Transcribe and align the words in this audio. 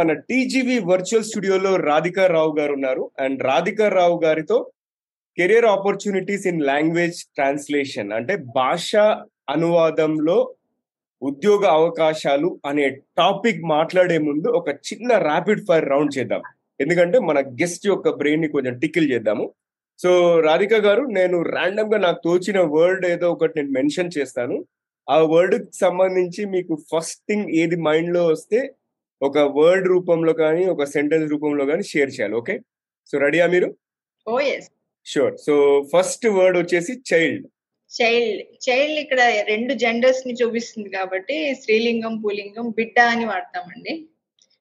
మన 0.00 0.12
TGV 0.12 0.78
virtual 0.78 1.24
స్టూడియోలో 1.24 1.76
రాధికా 1.76 2.26
రావు 2.26 2.52
గారు 2.58 2.72
ఉన్నారు. 2.72 3.10
అండ్ 3.20 3.42
రాధికా 3.42 3.88
రావు 3.88 4.16
గారితో 4.24 4.58
career 5.38 5.66
opportunities 5.66 6.46
in 6.46 6.62
language 6.62 7.18
translation 7.24 8.12
అంటే 8.12 8.36
భాష 8.56 8.96
అనువాదంలో 9.54 10.54
ఉద్యోగ 11.22 11.62
అవకాశాలు 11.66 12.60
అనే 12.66 12.88
టాపిక్ 13.18 13.60
మాట్లాడే 13.64 14.18
ముందు 14.18 14.48
ఒక 14.48 14.68
చిన్న 14.88 15.10
ర్యాపిడ్ 15.18 15.64
ఫైర్ 15.68 15.88
రౌండ్ 15.88 16.18
చేద్దాం. 16.18 16.42
ఎందుకంటే 16.80 17.18
మన 17.18 17.38
గెస్ట్ 17.40 17.86
యొక్క 17.86 18.08
బ్రెయిన్ని 18.16 18.48
కొంచెం 18.48 18.78
టికిల్ 18.78 19.12
చేద్దాము. 19.12 19.46
సో 20.00 20.10
రాధిక 20.40 20.74
గారు 20.74 21.02
నేను 21.02 21.42
ర్యాండమ్గా 21.42 21.98
నాకు 21.98 22.20
తోచిన 22.24 22.60
వర్డ్ 22.60 23.06
ఏదో 23.06 23.32
ఒకటి 23.32 23.54
నేను 23.58 23.70
మెన్షన్ 23.70 24.16
చేస్తాను. 24.18 24.56
ఆ 25.10 25.18
వర్డ్కి 25.18 25.70
సంబంధించి 25.80 26.44
మీకు 26.44 26.74
ఫస్ట్ 26.92 27.22
థింగ్ 27.28 27.50
ఏది 27.50 27.76
మైండ్లో 27.76 28.26
వస్తే 28.26 28.60
ఒక 29.22 29.38
వర్డ్ 29.58 29.86
రూపంలో 29.88 30.32
కానీ 30.32 30.62
ఒక 30.64 30.84
సెంటెన్స్ 30.84 31.26
రూపంలో 31.32 31.64
కానీ 31.66 31.82
షేర్ 31.82 32.10
చేయాలి 32.10 32.34
ఓకే 32.34 32.54
సో 33.10 33.18
రెడీయా 33.18 33.46
మీరు? 33.46 33.68
షూర్ 35.06 35.34
సో 35.46 35.54
ఫస్ట్ 35.92 36.26
వర్డ్ 36.26 36.56
వచ్చేసి 36.58 36.92
చైల్డ్ 37.10 37.46
చైల్డ్ 37.90 38.40
చైల్డ్ 38.64 38.98
ఇక్కడ 39.00 39.20
రెండు 39.52 39.72
జెండర్స్ని 39.74 40.34
చూపిస్తుంది 40.34 40.88
కాబట్టి 40.88 41.36
స్త్రీలింగం 41.54 42.14
పులింగం 42.24 42.66
బిడ్డ 42.70 42.98
అని 43.12 43.24
వాడతామండి. 43.24 43.94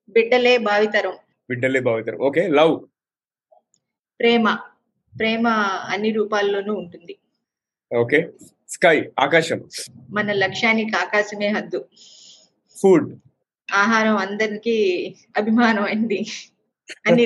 బిడ్డలే 0.10 0.58
భావితరం. 0.58 1.16
బిడ్డలే 1.50 1.80
భావితారు. 1.80 2.18
ఓకే 2.18 2.48
లవ్ 2.60 2.74
ప్రేమ. 4.20 4.46
ప్రేమ 5.14 5.48
అన్ని 5.94 6.12
రూపాల్లోనూ 6.12 6.74
ఉంటుంది. 6.74 7.14
ఓకే 7.92 8.20
స్కై 8.70 8.98
ఆకాశం. 9.20 9.60
మన 10.10 10.32
లక్ష్యానికి 10.44 10.94
ఆకాశమే 10.98 11.48
హద్దు. 11.48 11.80
ఫుడ్ 12.78 13.10
ఆహారం 13.74 14.18
అందరికి 14.18 15.16
అభిమానమైంది. 15.38 16.26
అన్ని 17.08 17.26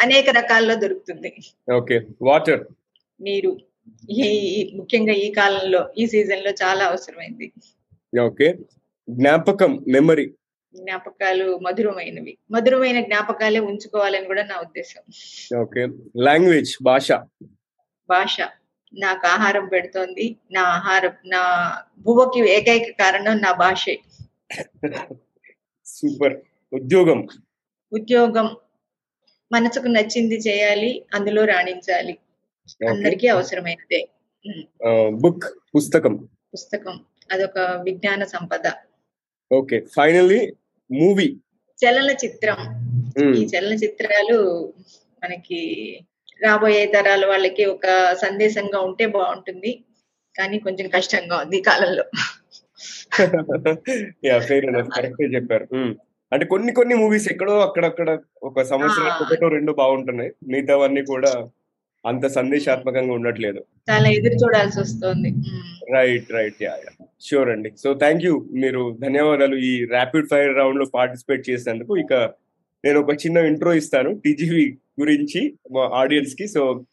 అనేక 0.00 0.30
రకాల్లో 0.30 0.74
దొరుకుతుంది. 0.74 1.36
ఓకే. 1.74 2.00
వాటర్. 2.22 2.64
నీరు. 3.20 3.60
ఈ 4.10 4.72
ముఖ్యంగా 4.76 5.12
ఈ 5.12 5.32
కాలంలో 5.32 5.90
ఈ 5.98 6.06
సీజన్లో 6.06 6.50
చాలా 6.50 6.84
అవసరమైంది. 6.84 7.52
ఓకే. 8.20 8.54
జ్ఞాపకం 9.10 9.84
మెమరీ. 9.88 10.34
జ్ఞాపకాలు 10.76 11.58
మధురమైనవి. 11.58 12.38
మధురమైన 12.50 13.00
జ్ఞాపకాలే 13.00 13.60
ఉంచుకోవాలని 13.60 14.26
కూడా 14.26 14.44
నా 14.44 14.60
ఉద్దేశం. 14.60 15.02
ఓకే. 15.60 15.88
లాంగ్వేజ్ 16.16 16.76
భాష. 16.82 17.12
భాష. 18.10 18.36
నాకు 18.94 19.26
ఆహారం 19.26 19.66
పెడుతోంది. 19.66 20.36
నా 20.52 20.62
ఆహారం 20.62 21.12
నా 21.26 21.72
బువ్వకి 21.98 22.50
ఏకైక 22.50 22.90
కారణం 22.90 23.36
నా 23.36 23.52
భాషే. 23.52 23.98
సూపర్. 25.86 26.36
ఉద్యోగం. 26.72 27.20
ఉద్యోగం. 27.92 28.46
మనసుకు 29.52 29.88
నచ్చింది 29.88 30.36
చేయాలి 30.36 31.06
అందులో 31.14 31.44
రాణించాలి. 31.44 32.14
అందరికీ 32.88 33.28
అవసరమైనదే. 33.28 34.00
బుక్ 35.10 35.44
పుస్తకం. 35.76 36.14
పుస్తకం. 36.54 36.96
అదొక 37.32 37.58
విజ్ఞాన 37.58 38.24
సంపద. 38.24 38.66
ఓకే. 39.50 39.80
Finally 39.96 40.40
movie. 40.90 41.28
చలన 41.78 42.10
చిత్రం 42.24 42.58
ఈ 43.34 43.44
చలన 43.44 43.72
చిత్రాలు 43.74 44.38
మనకి 45.24 45.60
రాబోయే 46.42 46.86
తరాల 46.86 47.26
వాళ్ళకి 47.26 47.64
ఒక 47.64 47.86
సందేశంగా 48.14 48.80
ఉంటే 48.80 49.06
బాగుంటుంది. 49.06 49.72
కానీ 50.34 50.58
కొంచెం 50.58 50.88
కష్టంగా 50.88 51.36
ఉంది 51.38 51.58
ఈ 51.58 51.62
కాలంలో. 51.62 52.04
యా 54.24 54.38
ఫెయిర్ 54.38 54.66
కరెక్ట్ 54.96 55.34
చెప్పారు. 55.34 55.66
Hmm. 55.74 55.96
అంటే 56.32 56.44
కొన్ని 56.44 56.72
కొన్ని 56.72 56.94
మూవీస్ 56.94 57.28
ఎక్కడో 57.32 57.60
అక్కడక్కడ 57.60 58.18
ఒక 58.42 58.62
సంవత్సరం. 58.62 59.06
ఒకటో 59.06 59.48
రెండు 59.48 59.72
బాగుంటున్నాయి. 59.72 60.30
మిగతావన్నీ 60.48 61.02
కూడా 61.02 61.48
అంత 62.06 62.26
సందేశాత్మకంగా 62.26 63.12
ఉండట్లేదు. 63.12 63.64
చాలా 63.90 64.08
ఎదురు 64.08 64.34
చూడాల్సి 64.34 64.80
వస్తుంది. 64.80 65.34
రైట్ 65.92 66.32
రైట్ 66.32 66.62
యా 66.62 66.76
షూర్ 67.20 67.48
అండి. 67.48 67.72
సో 67.82 67.94
థ్యాంక్ 67.94 68.24
యూ 68.24 68.46
మీరు 68.52 68.98
ధన్యవాదాలు 69.02 69.56
ఈ 69.56 69.84
ర్యాపిడ్ 69.84 70.28
ఫైర్ 70.30 70.56
రౌండ్లో 70.56 70.86
పార్టిసిపేట్ 70.94 71.50
చేసినందుకు. 71.50 71.96
ఇక 71.96 72.14
నేను 72.84 73.00
ఒక 73.00 73.14
చిన్న 73.14 73.38
ఇంట్రో 73.38 73.74
ఇస్తాను 73.74 74.20
టీజీవి 74.24 74.78
గురించి 75.00 75.54
మా 75.72 75.90
ఆడియన్స్కి. 75.94 76.48
సో 76.48 76.84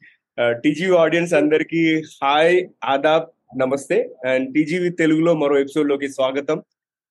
టీజీవి 0.42 0.98
ఆడియన్స్ 0.98 1.34
అందరికి 1.34 2.04
హాయ్ 2.24 2.68
ఆదాబ్ 2.86 3.26
నమస్తే. 3.58 4.16
అండ్ 4.30 4.54
టీజీవి 4.54 4.90
తెలుగులో 4.90 5.34
మరో 5.34 5.60
ఎపిసోడ్లోకి 5.60 6.10
స్వాగతం 6.10 6.64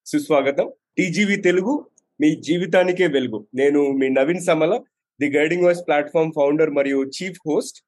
సుస్వాగతం. 0.06 0.72
టీజీవి 0.98 1.36
తెలుగు 1.36 1.86
మీ 2.20 2.30
జీవితానికే 2.36 3.06
వెలుగు. 3.06 3.46
నేను 3.54 3.92
మీ 3.92 4.08
Naveen 4.08 4.40
Samala 4.40 4.80
the 5.20 5.36
guiding 5.36 5.62
voice 5.62 5.80
platform 5.86 6.32
founder 6.36 6.70
మరియు 6.70 7.04
చీఫ్ 7.04 7.38
హోస్ట్. 7.46 7.78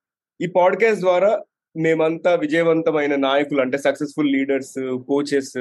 ఈ 0.40 0.46
పాడ్కాస్ట్ 0.46 1.00
ద్వారా 1.00 1.42
మేమంతా 1.76 2.34
విజయవంతమైన 2.34 3.16
నాయకులు 3.16 3.60
అంటే 3.60 3.78
successful 3.78 4.32
leaders 4.32 4.98
coaches 5.08 5.56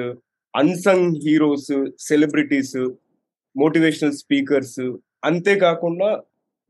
unsung 0.55 1.15
heroes 1.23 1.85
celebrities 1.99 2.77
motivational 3.57 4.13
speakers 4.13 4.79
అంతేకాకుండా 5.23 6.21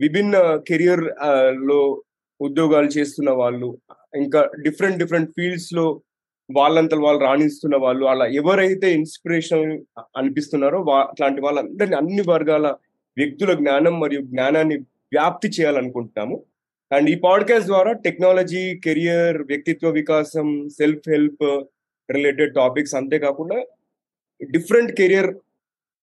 విభిన్న 0.01 0.61
కెరియర్లో 0.67 2.03
ఉద్యోగాలు 2.41 2.87
చేస్తున్న 2.87 3.31
వాళ్ళు 3.31 3.77
ఇంకా 4.15 4.51
డిఫరెంట్ 4.61 4.97
డిఫరెంట్ 4.97 5.31
ఫీల్డ్స్లో 5.31 6.01
వాళ్ళంతా 6.51 6.99
వాళ్ళు 6.99 7.23
రాణిస్తున్న 7.23 7.75
వాళ్ళు 7.75 8.05
అలా 8.05 8.25
ఎవరైతే 8.25 8.93
ఇన్స్పిరేషన్ 8.93 9.83
అనిపిస్తున్నారో 10.17 10.81
వా- 10.81 11.03
అట్లాంటి 11.03 11.41
వాళ్ళందరినీ 11.41 11.95
అన్ని 11.95 12.21
వర్గాల 12.21 12.67
వ్యక్తుల 13.17 13.53
జ్ఞానం 13.53 13.99
మరియు 13.99 14.21
జ్ఞానాన్ని 14.21 14.77
వ్యాప్తి 14.77 15.47
చేయాలనుకుంటున్నాము. 15.47 16.43
అండ్ 16.91 17.09
ఈ 17.09 17.15
పాడ్కాస్ట్ 17.15 17.67
ద్వారా 17.67 17.91
టెక్నాలజీ 17.91 18.77
కెరియర్ 18.77 19.41
వ్యక్తిత్వ 19.41 19.89
వికాసం 19.89 20.69
సెల్ఫ్ 20.69 21.09
హెల్ప్ 21.09 21.63
రిలేటెడ్ 22.11 22.55
టాపిక్స్ 22.55 22.95
అంతేకాకుండా 22.95 23.65
different 24.51 24.91
career 24.91 25.35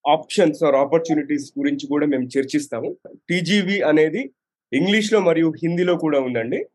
options 0.09 0.65
or 0.65 0.75
opportunities 0.75 1.53
గురించి 1.59 1.87
కూడా 1.87 2.07
మేము 2.07 2.29
చర్చిస్తాము. 2.39 2.97
టీజీవి 3.31 3.83
అనేది 3.83 4.31
ఇంగ్లీష్లో 4.73 5.21
మరియు 5.21 5.53
హిందీలో 5.63 5.97
కూడా 5.97 6.21
ఉందండి. 6.21 6.67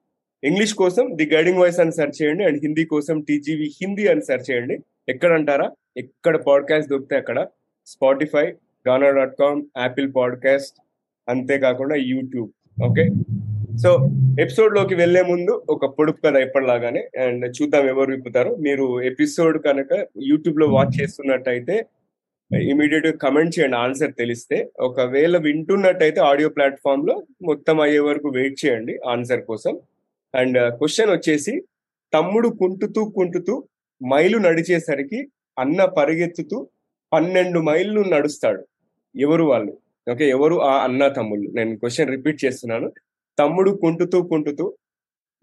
ఇంగ్లీష్ 0.46 0.74
కోసం 0.74 1.10
ది 1.14 1.30
గైడింగ్ 1.34 1.58
వాయిస్ 1.58 1.80
అని 1.80 1.92
సెర్చ్ 1.92 2.24
చేయండి 2.24 2.44
అండ్ 2.44 2.60
హిందీ 2.64 2.86
కోసం 2.86 3.22
టీజీవీ 3.22 3.72
హిందీ 3.82 4.08
అని 4.08 4.22
సెర్చ్ 4.22 4.52
చేయండి. 4.52 4.80
ఎక్కడ 5.10 5.32
అంటారా 5.34 5.72
ఎక్కడ 5.98 6.38
పాడ్కాస్ట్ 6.38 6.90
దొరికితే 6.90 7.16
అక్కడ. 7.16 7.48
Spotify 7.86 8.54
Gaana 8.88 9.10
dot 9.12 9.36
com 9.40 9.64
Apple 9.78 10.12
podcast 10.16 10.76
అంతేకాకుండా 11.30 11.96
యూట్యూబ్ 11.96 12.52
ఓకే 12.84 13.08
సో 13.78 14.10
ఎపిసోడ్లోకి 14.42 14.96
వెళ్ళే 14.96 15.22
ముందు 15.22 15.64
ఒక 15.70 15.86
పొడుపు 15.86 16.22
కథ 16.22 16.36
ఎప్పటిలాగానే 16.36 17.10
అండ్ 17.20 17.62
చూద్దాం 17.62 17.88
ఎవరు 17.88 18.12
విప్పుతారు. 18.12 18.56
మీరు 18.56 19.02
ఎపిసోడ్ 19.02 19.64
కనుక 19.64 20.08
యూట్యూబ్లో 20.24 20.68
వాచ్ 20.68 21.02
చేస్తున్నట్టయితే 21.02 21.86
ఇమీడియట్ 22.62 23.18
కమెంట్ 23.22 23.60
చేయండి 23.60 23.78
ఆన్సర్ 23.78 24.14
తెలిస్తే. 24.14 24.72
ఒకవేళ 24.80 25.38
వింటున్నట్టయితే 25.38 26.22
ఆడియో 26.22 26.50
ప్లాట్ఫామ్లో 26.50 27.24
మొత్తం 27.42 27.80
అయ్యే 27.80 28.00
వరకు 28.00 28.30
వెయిట్ 28.30 28.66
చేయండి 28.66 29.00
ఆన్సర్ 29.08 29.42
కోసం. 29.42 29.78
అండ్ 30.40 30.60
క్వశ్చన్ 30.80 31.12
వచ్చేసి 31.16 31.54
తమ్ముడు 32.14 32.50
కుంటుతూ 32.62 33.02
కుంటుతూ 33.18 33.54
మైలు 34.02 34.38
నడిచేసరికి 34.46 35.20
అన్న 35.58 35.82
పరిగెత్తుతూ 35.98 36.58
పన్నెండు 37.12 37.60
మైళ్ళు 37.70 38.02
నడుస్తాడు. 38.14 38.62
ఎవరు 39.16 39.44
వాళ్ళు? 39.52 39.74
ఓకే 40.08 40.26
ఎవరు 40.36 40.56
ఆ 40.70 40.74
అన్న 40.88 41.04
తమ్ముళ్ళు? 41.18 41.48
నేను 41.58 41.74
క్వశ్చన్ 41.82 42.12
రిపీట్ 42.16 42.40
చేస్తున్నాను. 42.46 42.88
తమ్ముడు 43.38 43.72
కుంటుతూ 43.84 44.18
కుంటుతూ 44.32 44.66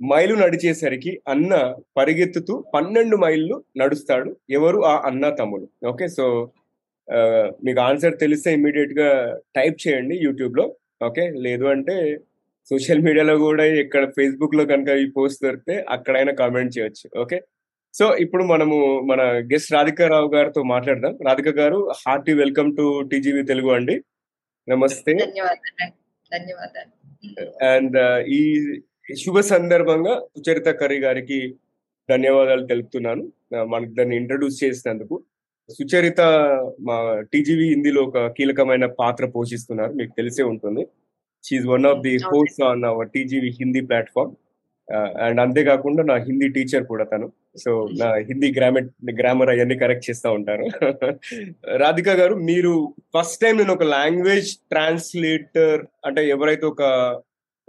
మైలు 0.00 0.34
నడిచేసరికి 0.42 1.12
అన్న 1.32 1.52
పరిగెత్తుతూ 1.98 2.54
పన్నెండు 2.74 3.16
మైళ్ళు 3.24 3.56
నడుస్తాడు. 3.80 4.30
ఎవరు? 4.58 4.78
ఆ 4.92 4.94
అన్న 5.08 5.24
తమ్ముడు. 5.40 5.66
ఓకే 5.90 6.06
సో 6.16 6.26
మీకు 7.66 7.80
ఆన్సర్ 7.88 8.14
తెలిస్తే 8.24 8.48
ఇమీడియట్గా 8.58 9.08
టైప్ 9.56 9.76
చేయండి 9.84 10.16
యూట్యూబ్లో 10.26 10.64
ఓకే 11.08 11.24
లేదు 11.46 11.64
అంటే 11.74 11.96
సోషల్ 12.70 13.00
మీడియాలో 13.00 13.38
కూడా 13.38 13.64
ఇక్కడ 13.64 14.10
ఫేస్బుక్లో 14.10 14.66
కనుక 14.66 14.88
ఈ 14.88 15.06
పోస్ట్ 15.16 15.44
దొరికితే 15.44 15.84
అక్కడైనా 15.88 16.32
కామెంట్ 16.32 16.78
చేయొచ్చు 16.78 17.20
ఓకే? 17.20 17.38
సో 17.94 18.16
ఇప్పుడు 18.16 18.44
మనము 18.44 19.00
మన 19.00 19.22
గెస్ట్ 19.22 19.72
రాధికా 19.72 20.08
రావు 20.08 20.34
గారితో 20.34 20.62
మాట్లాడదాం. 20.62 21.18
Radhika 21.26 21.48
garu 21.48 21.92
hearty 22.06 22.32
welcome 22.32 22.76
to 22.76 23.02
TGV 23.12 23.42
Telugu 23.42 23.70
అండి. 23.70 23.96
నమస్తే. 24.68 25.12
అండ్ 27.62 27.98
ఈ 28.28 28.40
శుభ 29.16 29.40
సందర్భంగా 29.40 30.20
సుచరిత 30.20 30.68
కర్రీ 30.68 30.98
గారికి 31.00 31.54
ధన్యవాదాలు 32.10 32.66
తెలుపుతున్నాను. 32.66 33.32
మనకు 33.64 33.92
దాన్ని 33.92 34.16
ఇంట్రడ్యూస్ 34.16 34.64
చేసినందుకు. 34.64 35.24
సుచరిత 35.70 36.20
మా 36.80 37.20
టీజీవీ 37.32 37.68
హిందీలో 37.68 38.02
ఒక 38.02 38.26
కీలకమైన 38.26 38.86
పాత్ర 38.86 39.26
పోషిస్తున్నారు. 39.26 39.92
మీకు 39.92 40.12
తెలిసే 40.16 40.42
ఉంటుంది. 40.42 40.86
She 41.44 41.66
one 41.66 41.86
of 41.86 42.00
the. 42.02 42.14
Host 42.28 42.62
on 42.62 42.84
our 42.84 43.08
TGV 43.08 43.50
Hindi 43.60 43.82
platform 43.88 44.32
and 45.24 45.40
అంతేకాకుండా 45.40 46.02
నా 46.02 46.14
హిందీ 46.24 46.46
టీచర్ 46.48 46.84
కూడా 46.84 47.04
తను 47.04 47.26
సో 47.56 47.70
నా 47.92 48.08
హిందీ 48.28 48.48
గ్రామర్ 48.52 48.86
గ్రామర్ 49.14 49.50
అవన్నీ 49.50 49.76
కరెక్ట్ 49.78 50.06
చేస్తూ 50.10 50.28
ఉంటారు 50.32 50.64
రాధిక 51.80 52.10
గారు 52.20 52.34
మీరు 52.48 52.72
ఫస్ట్ 53.16 53.40
టైం 53.42 53.54
నేను 53.56 53.72
ఒక 53.72 53.86
లాంగ్వేజ్ 53.92 54.50
ట్రాన్స్లేటర్ 54.68 55.82
అంటే 56.04 56.22
ఎవరైతే 56.28 56.66
ఒక 56.66 56.82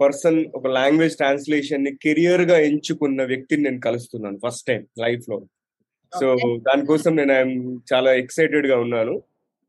పర్సన్ 0.00 0.38
ఒక 0.54 0.66
లాంగ్వేజ్ 0.76 1.14
ట్రాన్స్లేషన్ని 1.16 1.92
కెరియర్గా 1.96 2.56
ఎంచుకున్న 2.68 3.22
వ్యక్తిని 3.24 3.62
నేను 3.62 3.80
కలుస్తున్నాను 3.80 4.38
ఫస్ట్ 4.46 4.66
టైం 4.66 4.82
లైఫ్లో 4.98 5.38
సో 6.12 6.26
దానికోసం 6.66 7.12
నేను 7.16 7.36
చాలా 7.92 8.10
ఎక్సైటెడ్గా 8.14 8.76
ఉన్నాను 8.78 9.14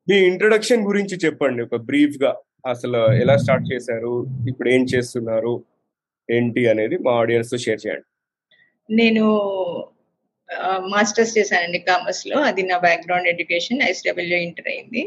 మీ 0.08 0.18
ఇంట్రొడక్షన్ 0.28 0.84
గురించి 0.84 1.16
చెప్పండి 1.26 1.62
ఒక 1.64 1.78
బ్రీఫ్గా 1.86 2.32
అసలు 2.66 3.00
ఎలా 3.24 3.36
స్టార్ట్ 3.44 3.66
చేశారు? 3.72 4.14
ఇప్పుడు 4.52 4.70
ఏం 4.76 4.84
చేస్తున్నారు? 4.94 5.54
ఏంటి 6.30 6.62
అనేది 6.72 6.96
మా 7.06 7.12
ఆడియన్స్తో 7.22 7.58
షేర్ 7.66 7.82
చేయండి. 7.86 8.08
నేను 8.90 9.26
మాస్టర్స్ 10.94 11.36
చేశానండి 11.38 11.80
కామర్స్లో. 11.90 12.38
అది 12.50 12.62
నా 12.72 12.78
బ్యాక్గ్రౌండ్ 12.88 13.30
ఎడ్యుకేషన్ 13.34 13.84
ఐస్డబ్ల్యూ 13.92 14.38
ఇంటర్ 14.48 14.70
అయింది. 14.74 15.04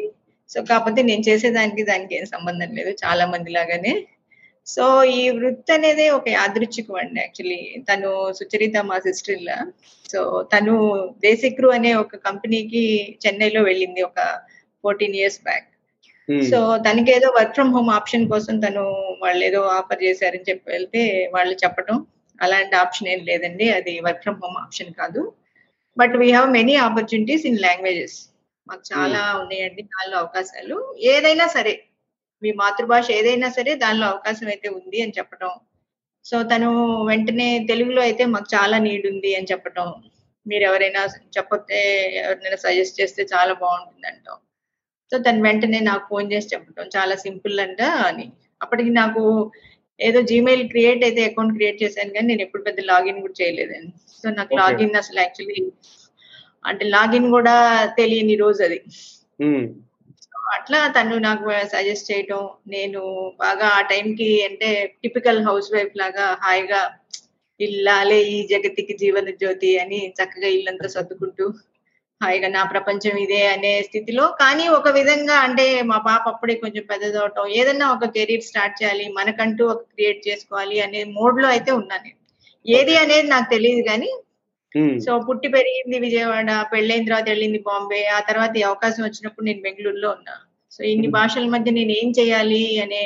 సో 0.51 0.59
కాకపోతే 0.71 1.01
నేను 1.03 1.23
చేసేదానికి 1.29 1.83
దానికి 1.91 2.15
ఏం 2.19 2.27
సంబంధం 2.35 2.71
లేదు. 2.79 2.93
చాలా 3.05 3.25
మంది 3.33 3.51
లాగానే. 3.59 3.95
సో 4.67 4.85
ఈ 5.19 5.21
వృత్తి 5.37 5.73
అనేది 5.75 6.07
ఒక 6.17 6.27
యాదృచ్ఛికం 6.29 6.97
అండి 7.03 7.19
యాక్చువల్లీ 7.21 7.61
తను 7.91 8.09
సుచరిత 8.39 8.77
మా 8.91 8.97
సిస్టర్ 9.07 9.37
ఇలా 9.41 9.59
సో 10.13 10.21
తను 10.53 10.75
దేశిక్రు 11.27 11.69
అనే 11.77 11.93
ఒక 12.03 12.17
కంపెనీకి 12.29 12.85
చెన్నైలో 13.27 13.63
వెళ్ళింది 13.71 14.03
ఒక 14.11 14.21
ఫోర్టీన్ 14.85 15.17
ఇయర్స్ 15.21 15.41
బ్యాక్ 15.49 15.68
సో 16.51 16.59
తనకి 16.87 17.11
ఏదో 17.17 17.29
వర్క్ 17.37 17.55
ఫ్రమ్ 17.57 17.73
హోమ్ 17.77 17.91
ఆప్షన్ 17.99 18.25
కోసం 18.33 18.55
తను 18.65 18.83
వాళ్ళు 19.23 19.43
ఏదో 19.49 19.61
ఆఫర్ 19.79 20.03
చేశారని 20.07 20.47
చెప్పి 20.49 20.67
వెళ్తే 20.75 21.03
వాళ్ళు 21.37 21.55
చెప్పడం 21.65 21.97
అలాంటి 22.39 22.75
ఆప్షన్ 22.77 23.09
ఏం 23.13 23.21
లేదండి. 23.31 23.67
అది 23.79 23.93
వర్క్ 24.07 24.23
ఫ్రమ్ 24.25 24.41
హోమ్ 24.43 24.57
ఆప్షన్ 24.65 24.91
కాదు. 25.01 25.23
But 25.97 26.15
we 26.23 26.29
have 26.33 26.49
many 26.59 26.75
opportunities 26.89 27.47
in 27.51 27.63
languages 27.67 28.19
మాకు 28.67 28.83
చాలా 28.93 29.21
ఉన్నాయండి 29.41 29.83
దానిలో 29.93 30.17
అవకాశాలు. 30.23 30.77
ఏదైనా 31.13 31.47
సరే 31.57 31.75
మీ 32.43 32.51
మాతృభాష 32.61 33.07
ఏదైనా 33.21 33.49
సరే 33.59 33.73
దానిలో 33.85 34.07
అవకాశం 34.13 34.49
అయితే 34.55 34.69
ఉంది 34.81 34.99
అని 35.05 35.17
చెప్పటం. 35.19 35.53
సో 36.25 36.37
తను 36.53 36.69
వెంటనే 37.11 37.49
తెలుగులో 37.71 38.01
అయితే 38.09 38.25
మాకు 38.35 38.49
చాలా 38.57 38.77
నీడ్ 38.87 39.07
ఉంది 39.13 39.31
అని 39.39 39.51
చెప్పటం. 39.53 39.89
మీరు 40.47 40.65
ఎవరైనా 40.71 41.03
చెప్పతే 41.37 41.81
ఎవరైనా 42.23 42.59
సజెస్ట్ 42.67 43.01
చేస్తే 43.01 43.23
చాలా 43.35 43.53
బాగుంటుంది 43.63 44.07
అంటాం 44.13 44.39
సో 45.13 45.19
తను 45.27 45.41
వెంటనే 45.43 45.81
నాకు 45.91 46.05
ఫోన్ 46.13 46.27
చేసి 46.33 46.53
చెప్పటం 46.55 46.91
చాలా 46.97 47.15
సింపుల్ 47.25 47.57
అంట 47.67 47.81
అని. 48.09 48.27
అప్పటికి 48.61 48.91
నాకు 49.01 49.23
ఏదో 50.01 50.19
జీమెయిల్ 50.31 50.65
క్రియేట్ 50.73 51.03
అయితే 51.05 51.21
అకౌంట్ 51.29 51.55
క్రియేట్ 51.57 51.79
చేశాను 51.83 52.13
కానీ 52.15 52.27
నేను 52.27 52.43
ఎప్పుడు 52.47 52.63
పెద్ద 52.69 52.81
లాగిన్ 52.91 53.23
కూడా 53.25 53.37
చేయలేదండి. 53.41 53.93
సో 54.21 54.27
నాకు 54.39 54.53
లాగిన్ 54.61 54.97
అసలు 55.03 55.19
యాక్చువల్లీ 55.21 55.63
అంటే 56.65 56.85
లాగిన్ 56.97 57.29
కూడా 57.37 57.57
తెలియని 57.99 58.35
రోజు 58.45 58.63
అది. 58.63 58.79
అట్లా 60.57 60.79
తను 60.97 61.15
నాకు 61.19 61.47
సజెస్ట్ 61.73 62.11
చేయటం. 62.11 62.43
నేను 62.67 63.01
బాగా 63.43 63.67
ఆ 63.79 63.81
టైంకి 63.91 64.29
అంటే 64.49 64.69
టిపికల్ 65.03 65.41
హౌస్ 65.49 65.69
వైఫ్ 65.75 65.95
లాగా 66.03 66.27
హాయిగా 66.45 66.81
ఇల్లాలే 67.61 68.19
ఈ 68.35 68.39
జగతికి 68.53 68.95
జీవన 69.03 69.31
జ్యోతి 69.41 69.71
అని 69.83 70.01
చక్కగా 70.19 70.49
ఇల్లంతా 70.57 70.89
సర్దుకుంటూ 70.97 71.47
హాయిగా 72.21 72.49
నా 72.55 72.63
ప్రపంచం 72.73 73.17
ఇదే 73.25 73.41
అనే 73.55 73.73
స్థితిలో. 73.89 74.25
కానీ 74.41 74.65
ఒక 74.79 74.89
విధంగా 74.99 75.37
అంటే 75.47 75.67
మా 75.91 75.99
పాప 76.07 76.23
అప్పుడే 76.33 76.55
కొంచెం 76.63 76.85
పెద్దదవటం 76.93 77.51
ఏదన్నా 77.59 77.87
ఒక 77.97 78.07
కెరీర్ 78.17 78.49
స్టార్ట్ 78.49 78.79
చేయాలి 78.81 79.07
మనకంటూ 79.19 79.65
ఒక 79.75 79.83
క్రియేట్ 79.93 80.21
చేసుకోవాలి 80.29 80.79
అనే 80.87 81.03
మోడ్లో 81.19 81.49
అయితే 81.57 81.73
ఉన్నాను 81.83 82.11
ఏది 82.67 82.95
అనేది 83.03 83.29
నాకు 83.35 83.49
తెలియదు 83.55 83.83
కానీ 83.91 84.11
సో 85.05 85.13
పుట్టి 85.27 85.49
పెరిగింది 85.55 85.99
విజయవాడ 86.07 86.51
పెళ్ళైన 86.73 87.07
తర్వాత 87.09 87.27
వెళ్ళింది 87.33 87.61
బాంబే 87.69 88.01
ఆ 88.17 88.19
తర్వాత 88.31 88.53
ఈ 88.61 88.65
అవకాశం 88.71 89.03
వచ్చినప్పుడు 89.07 89.47
నేను 89.49 89.61
బెంగళూరులో 89.67 90.09
ఉన్నా. 90.17 90.35
సో 90.73 90.81
ఇన్ని 90.93 91.09
భాషల 91.17 91.47
మధ్య 91.55 91.71
నేను 91.79 91.93
ఏం 92.01 92.09
చేయాలి 92.19 92.65
అనే 92.85 93.03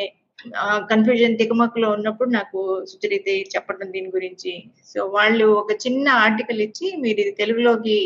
కన్ఫ్యూజన్ 0.91 1.39
తికమకలో 1.41 1.89
ఉన్నప్పుడు 1.97 2.31
నాకు 2.39 2.59
సుచరిత 2.91 3.29
చెప్పడం 3.55 3.89
దీని 3.95 4.11
గురించి. 4.17 4.53
సో 4.93 4.99
వాళ్ళు 5.17 5.47
ఒక 5.61 5.73
చిన్న 5.85 6.07
ఆర్టికల్ 6.25 6.63
ఇచ్చి 6.67 6.89
మీరు 7.05 7.21
ఇది 7.25 7.33
తెలుగులోకి 7.43 7.99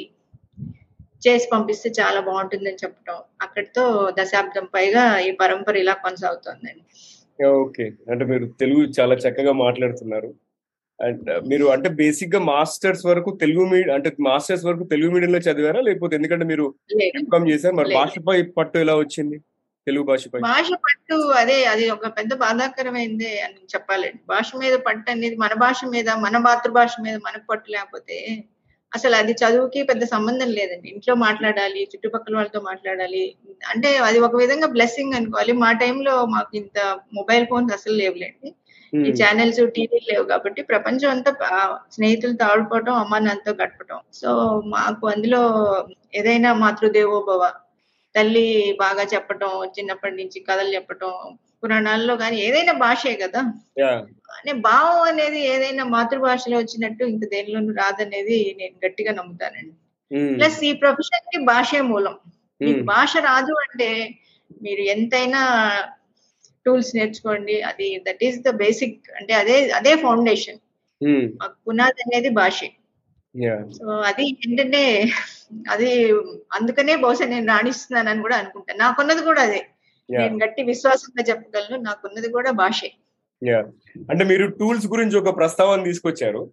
చేసి 1.29 1.49
పంపిస్తే 1.53 1.91
చాలా 2.01 2.21
బాగుంటుందని 2.21 2.75
చెప్పడం 2.75 3.17
అక్కడితో 3.43 4.13
దశాబ్దం 4.21 4.69
పైగా 4.75 5.19
ఈ 5.19 5.31
పరంపర 5.31 5.77
ఇలా 5.77 5.95
కొనసాగుతోందండి. 5.95 6.83
ఓకే. 7.47 7.93
అంటే 8.11 8.25
మీరు 8.25 8.47
తెలుగు 8.61 8.93
చాలా 9.01 9.15
చక్కగా 9.15 9.53
మాట్లాడుతున్నారు. 9.53 10.35
అండ్ 11.03 11.49
మీరు 11.49 11.67
అంటే 11.67 11.89
బేసిక్గా 11.89 12.41
మాస్టర్స్ 12.41 13.07
వరకు 13.07 13.39
తెలుగు 13.41 13.65
మీడియం 13.65 13.95
అంటే 13.95 14.13
మాస్టర్స్ 14.21 14.65
వరకు 14.65 14.85
తెలుగు 14.85 15.11
మీడియంలో 15.11 15.39
చదివారా? 15.39 15.81
లేకపోతే 15.81 16.17
ఎందుకంటే 16.17 16.45
మీరు 16.45 16.75
ఎంకామ్ 17.03 17.51
చేశారు. 17.51 17.75
మరి 17.75 17.95
భాషపై 17.95 18.43
పట్టు 18.43 18.79
ఎలా 18.79 18.95
వచ్చింది? 18.97 19.39
తెలుగు 19.87 20.05
భాషపై. 20.05 20.41
భాష 20.41 20.69
పట్టు 20.73 21.15
అదే 21.15 21.65
అది 21.65 21.91
ఒక 21.91 22.07
పెద్ద 22.07 22.35
బాధాకరమైందే 22.35 23.41
అని 23.41 23.55
చెప్పాలండి. 23.55 24.19
భాష 24.29 24.53
మీద 24.57 24.79
పట్టు 24.79 25.11
అనేది 25.11 25.37
మన 25.37 25.55
భాష 25.55 25.81
మీద 25.85 26.11
మన 26.11 26.39
మాతృభాష 26.39 26.91
మీద 27.03 27.17
మనకు 27.17 27.47
పట్టు 27.51 27.71
లేకపోతే 27.71 28.45
అసలు 28.97 29.15
అది 29.17 29.33
చదువుకి 29.33 29.81
పెద్ద 29.83 30.05
సంబంధం 30.05 30.51
లేదండి. 30.51 30.89
ఇంట్లో 30.89 31.15
మాట్లాడాలి 31.15 31.81
చుట్టుపక్కల 31.93 32.35
వాళ్ళతో 32.35 32.61
మాట్లాడాలి. 32.61 33.25
అంటే 33.71 33.91
అది 34.09 34.19
ఒక 34.19 34.37
విధంగా 34.37 34.67
బ్లెస్సింగ్ 34.67 35.15
అనుకోవాలి. 35.15 35.53
మా 35.65 35.71
టైంలో 35.73 36.15
మాకు 36.27 36.53
ఇంత 36.57 36.79
మొబైల్ 37.15 37.47
ఫోన్స్ 37.47 37.75
అసలు 37.75 37.95
లేవులేండి. 37.95 38.51
ఈ 38.93 39.11
ఛానల్స్ 39.21 39.61
టీవీ 39.77 39.99
లేవు 40.11 40.25
కాబట్టి 40.25 40.61
ప్రపంచం 40.63 41.11
అంతా 41.11 41.31
స్నేహితులతో 41.93 42.45
ఆడుకోవటం 42.45 42.95
అమ్మ 42.95 43.19
నాన్నతో 43.19 43.53
గడపటం. 43.63 43.99
సో 44.15 44.31
మాకు 44.67 45.05
అందులో 45.09 45.43
ఏదైనా 46.15 46.51
మాతృదేవోభవ 46.55 47.43
తల్లి 48.15 48.47
బాగా 48.81 49.05
చెప్పటం 49.15 49.51
చిన్నప్పటి 49.79 50.17
నుంచి 50.17 50.39
కథలు 50.49 50.71
చెప్పటం 50.75 51.13
పురాణాల్లో 51.63 52.15
కానీ 52.17 52.37
ఏదైనా 52.43 52.73
భాషే 52.83 53.15
కదా? 53.17 53.41
అనే 54.37 54.53
భావం 54.67 55.01
అనేది 55.11 55.41
ఏదైనా 55.53 55.85
మాతృభాషలో 55.93 56.57
వచ్చినట్టు 56.59 57.05
ఇంక 57.05 57.25
దేనిలోనూ 57.29 57.73
రాదనేది 57.75 58.39
నేను 58.59 58.75
గట్టిగా 58.85 59.13
నమ్ముతానండి. 59.13 59.75
ప్లస్ 60.35 60.59
ఈ 60.65 60.73
ప్రొఫెషన్కి 60.83 61.39
భాషే 61.47 61.81
మూలం. 61.91 62.17
మీకు 62.61 62.83
భాష 62.91 63.13
రాదు 63.27 63.55
అంటే 63.65 63.89
మీరు 64.63 64.83
ఎంతైనా 64.93 65.41
టూల్స్ 66.67 66.97
నేర్చుకోండి 66.97 67.57
అది 67.63 67.89
దట్ 68.07 68.25
ఈస్ 68.25 68.39
ద 68.41 68.53
బేసిక్ 68.57 69.11
అంటే 69.17 69.33
అదే 69.35 69.57
అదే 69.73 69.93
ఫౌండేషన్. 69.97 70.61
పునాది 71.65 72.03
అనేది 72.03 72.31
భాషే. 72.37 72.69
సో 73.73 73.87
అది 74.09 74.25
ఏంటంటే 74.35 74.83
అది 75.71 75.89
అందుకనే 76.53 76.95
బహుశా 76.97 77.25
నేను 77.27 77.47
రాణిస్తున్నానని 77.47 78.23
కూడా 78.23 78.37
అనుకుంటాను 78.37 78.79
నాకున్నది 78.79 79.23
కూడా 79.23 79.43
అదే. 79.43 79.61
నేను 80.11 80.39
గట్టి 80.45 80.63
విశ్వాసంగా 80.63 81.25
చెప్పగలను. 81.31 81.83
నాకున్నది 81.83 82.29
కూడా 82.33 82.51
భాషే. 82.51 82.93
అంటే 84.11 84.25
మీరు 84.25 84.47
టూల్స్ 84.47 84.87
గురించి 84.87 85.19
ఒక 85.19 85.37
ప్రస్తావన 85.37 85.83
తీసుకొచ్చారు. 85.83 86.51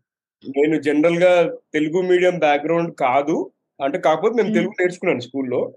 నేను 0.58 0.82
జనరల్గా 0.82 1.56
తెలుగు 1.74 2.02
మీడియం 2.02 2.40
బ్యాక్గ్రౌండ్ 2.40 2.96
కాదు. 2.96 3.52
అంటే 3.84 3.98
కాకపోతే 3.98 4.36
నేను 4.36 4.54
తెలుగు 4.54 4.74
నేర్చుకున్నాను 4.80 5.20
స్కూల్లో. 5.20 5.74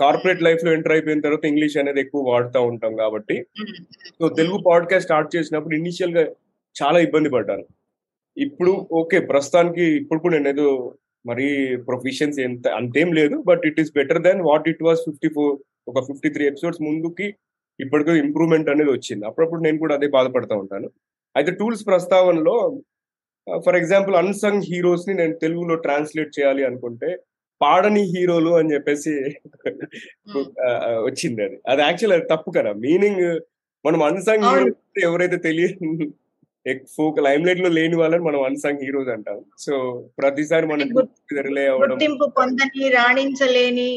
కార్పొరేట్ 0.00 0.42
లైఫ్లో 0.42 0.72
ఎంటర్ 0.72 0.92
అయిపోయిన 0.92 1.20
తర్వాత 1.20 1.44
ఇంగ్లీష్ 1.44 1.76
అనేది 1.76 2.00
ఎక్కువ 2.00 2.30
వాడుతూ 2.30 2.62
ఉంటాం 2.62 2.96
కాబట్టి. 2.96 3.46
సో 4.18 4.28
తెలుగు 4.28 4.58
పాడ్కాస్ట్ 4.66 5.02
స్టార్ట్ 5.02 5.36
చేసినప్పుడు 5.36 5.74
ఇనిషియల్గా 5.76 6.22
చాలా 6.82 6.98
ఇబ్బంది 6.98 7.30
పడ్డాను. 7.30 7.64
ఇప్పుడు 8.36 8.88
ఓకే 8.92 9.18
ప్రస్తుతానికి 9.18 9.84
ఇప్పుడు 9.84 10.20
కూడా 10.20 10.36
నేను 10.36 10.48
ఏదో 10.48 10.94
మరీ 11.26 11.76
ప్రొఫిషియన్సీ 11.76 12.42
ఎంత 12.42 12.68
అంతేం 12.68 13.12
లేదు. 13.12 13.42
But 13.46 13.62
it 13.66 13.80
is 13.80 13.92
better 13.96 14.22
than 14.22 14.42
what 14.42 14.68
it 14.68 14.82
was 14.82 15.00
fifty 15.00 15.28
four 15.28 15.58
ఒక 15.88 16.00
ఫిఫ్టీ 16.08 16.28
త్రీ 16.28 16.44
ఎపిసోడ్స్ 16.46 16.82
ముందుకి 16.82 17.26
ఇప్పటికీ 17.80 18.12
ఇంప్రూవ్మెంట్ 18.24 18.70
అనేది 18.70 18.90
వచ్చింది. 18.90 19.24
అప్పుడప్పుడు 19.26 19.60
నేను 19.60 19.78
కూడా 19.78 19.94
అదే 19.94 20.08
బాధపడతా 20.08 20.54
ఉంటాను. 20.56 20.88
అయితే 21.36 21.50
టూల్స్ 21.60 21.84
ప్రస్తావనలో 21.86 22.56
ఫర్ 23.46 23.76
ఎగ్జాంపుల్ 23.76 24.16
అన్సంగ్ 24.16 24.66
హీరోస్ని 24.70 25.14
నేను 25.14 25.34
తెలుగులో 25.42 25.74
ట్రాన్స్లేట్ 25.86 26.32
చేయాలి 26.38 26.62
అనుకుంటే 26.64 27.10
పాడని 27.60 28.02
హీరోలు 28.12 28.50
అని 28.58 28.72
చెప్పేసి 28.74 29.12
వచ్చింది 31.08 31.40
అది. 31.42 31.56
అది 31.68 31.80
యాక్చువల్ 31.82 32.14
అది 32.16 32.26
తప్పు 32.32 32.50
కదా. 32.50 32.72
మీనింగ్ 32.84 33.24
మనం 33.84 34.00
అన్సంగ్ 34.02 34.46
హీరో 34.48 34.64
ఎవరైతే 35.08 35.38
తెలియదు 35.38 35.88
ఫోక్ 36.96 37.18
లైమ్ 37.26 37.44
లైట్లో 37.46 37.68
లేని 37.68 37.96
వాళ్ళని 37.96 38.24
మనం 38.24 38.40
అన్సంగ్ 38.44 38.82
హీరోస్ 38.84 39.10
అంటాం. 39.16 39.38
సో 39.58 39.74
ప్రతిసారి 40.18 40.66
మనం 40.66 40.88
రిలే 41.46 41.64
అవ్వడం 41.66 41.98
రాణించలేని 42.98 43.90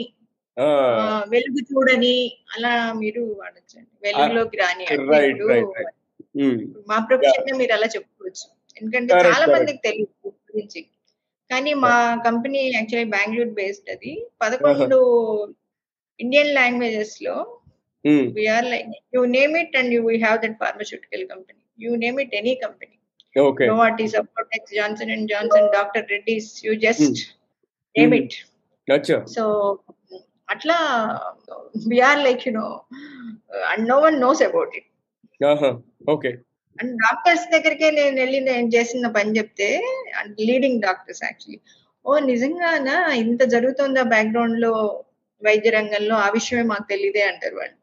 వెలుగు 1.34 1.62
చూడని 1.70 2.16
అలా 2.56 2.72
మీరు 3.02 3.22
వాడచ్చండి. 3.40 3.92
వెలుగులోకి 4.06 4.58
రాని 4.62 4.86
మా 6.90 6.98
ప్రొఫెషన్ 7.10 7.60
మీరు 7.62 7.74
అలా 7.78 7.88
చెప్పుకోవచ్చు. 7.96 8.46
ఎందుకంటే 8.78 9.14
చాలా 9.28 9.46
మందికి 9.54 9.82
తెలియదు 9.88 10.30
గురించి. 10.50 10.82
కానీ 11.50 11.72
మా 11.86 11.94
కంపెనీ 12.28 12.60
యాక్చువల్లీ 12.76 13.10
బెంగళూరు 13.16 13.54
బేస్డ్ 13.60 13.90
అది. 13.96 14.12
పదకొండు 14.42 15.00
Indian 16.20 16.54
లాంగ్వేజెస్లో 16.60 17.36
we're 18.38 18.68
like 18.74 18.90
you 19.16 19.22
name 19.38 19.54
it 19.64 19.76
and 19.82 19.94
you 19.96 20.02
have 20.26 20.38
that 20.44 20.58
pharmaceutical 20.64 21.24
company 21.34 21.62
you 21.80 21.92
name 22.04 22.18
it 22.24 22.34
any 22.42 22.54
company 22.66 22.96
Novartis 23.72 24.16
Johnson 24.78 25.12
and 25.16 25.28
Johnson 25.34 25.70
doctor 25.78 26.06
Reddy's 26.16 26.50
you 26.66 26.74
just 26.88 27.20
name 27.96 28.16
it 28.20 28.36
so 29.36 29.44
అట్లా 30.52 30.78
we're 31.92 32.22
like 32.28 32.44
you 32.48 32.54
know 32.54 32.68
and 33.72 33.86
no 33.88 33.98
one 34.00 34.18
knows 34.20 34.42
about 34.48 34.74
it 34.80 34.88
okay. 36.14 36.32
And 36.80 36.94
doctors 37.04 37.46
దగ్గరికే 37.54 37.88
నేను 37.92 38.16
వెళ్ళి 38.22 38.40
నేను 38.42 38.68
చేసిన 38.76 39.08
పని 39.18 39.32
చెప్తే 39.38 39.70
leading 40.48 40.82
doctors 40.82 41.24
actually 41.24 41.60
ఓ 42.06 42.20
నిజంగానా 42.30 42.96
ఇంత 43.24 43.44
జరుగుతుందా 43.54 44.04
బ్యాక్గ్రౌండ్లో 44.14 44.72
వైద్య 45.42 45.70
రంగంలో? 45.76 46.16
ఆ 46.16 46.28
విషయమే 46.36 46.64
మాకు 46.72 46.86
తెలియదే 46.90 47.24
అంటారు 47.30 47.56
వాళ్ళు. 47.60 47.76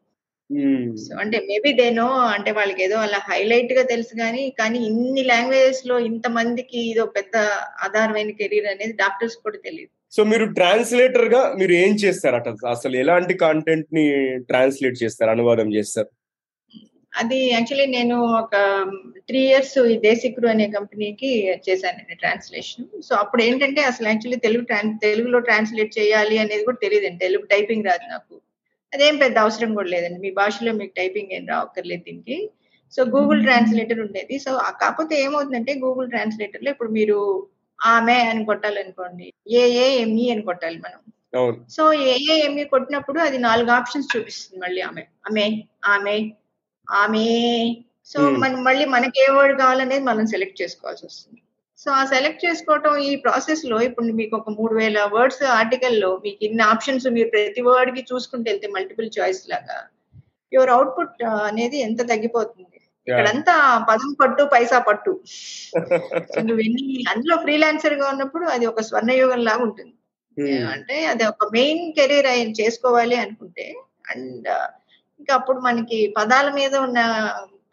సో 1.03 1.11
అంటే 1.23 1.37
మేబీ 1.49 1.71
దేనో 1.79 2.05
అంటే 2.35 2.51
వాళ్ళకి 2.51 2.81
ఏదో 2.85 2.97
అలా 3.05 3.19
హైలైట్గా 3.27 3.83
తెలుసు 3.91 4.13
కానీ 4.15 4.43
కానీ 4.59 4.77
ఇన్ని 4.87 5.23
లాంగ్వేజెస్లో 5.31 5.95
ఇంత 6.09 6.27
మందికి 6.37 6.79
ఇదో 6.91 7.05
పెద్ద 7.17 7.35
ఆధారమైన 7.85 8.31
కెరీర్ 8.39 8.67
అనేది 8.73 8.95
డాక్టర్స్ 9.03 9.37
కూడా 9.45 9.57
తెలియదు. 9.67 9.91
సో 10.11 10.23
మీరు 10.23 10.45
ట్రాన్స్లేటర్గా 10.45 11.55
మీరు 11.59 11.71
ఏం 11.71 11.91
చేస్తారట? 11.95 12.49
అసలు 12.67 12.95
ఎలాంటి 12.95 13.33
కాంటెంట్ని 13.33 14.05
ట్రాన్స్లేట్ 14.37 15.03
చేస్తారు 15.03 15.31
అనువాదం 15.31 15.73
చేస్తారు? 15.73 16.09
అది 17.17 17.37
యాక్చువల్లీ 17.49 17.85
నేను 17.85 18.15
ఒక 18.23 18.55
త్రీ 19.27 19.39
ఇయర్స్ 19.39 19.77
ఈ 19.79 19.97
దేశిక్రు 19.99 20.47
అనే 20.47 20.67
కంపెనీకి 20.67 21.29
చేశానండి 21.69 22.15
ట్రాన్స్లేషన్ 22.15 22.85
సో 23.01 23.15
అప్పుడు 23.15 23.41
ఏంటంటే 23.43 23.81
అసలు 23.81 24.07
యాక్చువల్లీ 24.07 24.39
తెలుగు 24.39 24.65
తెలుగులో 24.97 25.39
ట్రాన్స్లేట్ 25.39 25.99
చేయాలి 25.99 26.37
అనేది 26.37 26.63
కూడా 26.63 26.77
తెలియదండి. 26.83 27.19
తెలుగు 27.25 27.45
టైపింగ్ 27.45 27.85
రాదు 27.85 28.05
నాకు. 28.11 28.35
అదేం 28.93 29.17
పెద్ద 29.17 29.37
అవసరం 29.37 29.73
కూడా 29.73 29.89
లేదండి. 29.89 30.19
మీ 30.19 30.31
భాషలో 30.31 30.73
మీకు 30.73 30.93
టైపింగ్ 30.97 31.31
ఏం 31.31 31.47
రావక్కర్లేదు 31.47 32.01
దీనికి. 32.01 32.49
సో 32.93 33.03
గూగుల్ 33.05 33.43
ట్రాన్స్లేటర్ 33.43 33.99
ఉండేది. 33.99 34.39
సో 34.39 34.51
కాకపోతే 34.81 35.21
ఏమవుతుందంటే 35.21 35.73
గూగుల్ 35.73 36.09
ట్రాన్స్లేటర్లో 36.09 36.71
ఇప్పుడు 36.71 36.91
మీరు 36.91 37.47
ఆమె 37.81 38.17
అని 38.21 38.45
కొట్టాలనుకోండి 38.45 39.33
ఏ 39.47 39.63
ఏ 39.83 40.01
ఎంఈ 40.01 40.31
అని 40.31 40.41
కొట్టాలి 40.41 40.77
మనం. 40.77 40.99
సో 41.69 41.93
ఏ 41.93 42.13
ఏ 42.31 42.35
ఎంఈ 42.45 42.63
కొట్టినప్పుడు 42.63 43.19
అది 43.19 43.37
నాలుగు 43.37 43.71
ఆప్షన్స్ 43.71 44.17
చూపిస్తుంది 44.17 44.59
మళ్ళీ 44.61 44.81
ఆమె. 44.81 45.03
ఆమె 45.27 45.45
ఆమె 45.85 46.15
ఆమె. 46.87 47.25
సో 48.05 48.19
మనం 48.43 48.63
మళ్ళీ 48.63 48.85
మనకి 48.85 49.19
ఏ 49.25 49.27
వర్డ్ 49.31 49.59
కావాలనేది 49.59 50.03
మనం 50.03 50.27
సెలెక్ట్ 50.27 50.61
చేసుకోవాల్సి 50.61 51.05
వస్తుంది. 51.05 51.41
సో 51.79 51.91
ఆ 51.91 52.05
సెలెక్ట్ 52.05 52.45
చేసుకోవటం 52.45 52.97
ఈ 52.97 53.15
ప్రాసెస్లో 53.15 53.81
ఇప్పుడు 53.81 54.05
మీకు 54.05 54.35
ఒక 54.37 54.49
మూడు 54.49 54.73
వేల 54.73 54.99
వర్డ్స్ 55.13 55.43
ఆర్టికల్లో 55.43 56.09
మీకు 56.23 56.43
ఇన్ని 56.45 56.63
ఆప్షన్స్ 56.63 57.07
మీరు 57.07 57.29
ప్రతి 57.29 57.61
వర్డ్కి 57.61 58.05
చూసుకుంటే 58.11 58.49
వెళ్తే 58.51 58.67
మల్టిపుల్ 58.67 59.09
చాయిస్ 59.19 59.49
లాగా 59.49 59.77
యువర్ 60.51 60.69
అవుట్పుట్ 60.69 61.23
అనేది 61.23 61.77
ఎంత 61.79 62.01
తగ్గిపోతుంది? 62.09 62.78
ఇక్కడంతా 63.09 63.55
పదం 63.89 64.11
పట్టు 64.13 64.43
పైసా 64.53 64.79
పట్టు. 64.79 65.11
నువ్వు 66.47 66.61
ఎన్ని 66.65 66.83
అందులో 67.11 67.35
ఫ్రీలాన్సర్గా 67.37 68.05
ఉన్నప్పుడు 68.09 68.45
అది 68.55 68.65
ఒక 68.65 68.83
స్వర్ణయుగం 68.89 69.41
లాగా 69.43 69.63
ఉంటుంది 69.63 69.93
అంటే 70.73 70.97
అది 71.05 71.23
ఒక 71.25 71.45
మెయిన్ 71.53 71.83
కెరీర్ 71.97 72.27
ఆయన 72.27 72.51
చేసుకోవాలి 72.59 73.15
అనుకుంటే 73.15 73.65
అండ్ 74.11 74.47
ఇంకా 75.19 75.33
అప్పుడు 75.35 75.59
మనకి 75.59 75.99
పదాల 76.17 76.47
మీద 76.51 76.75
ఉన్న 76.87 76.99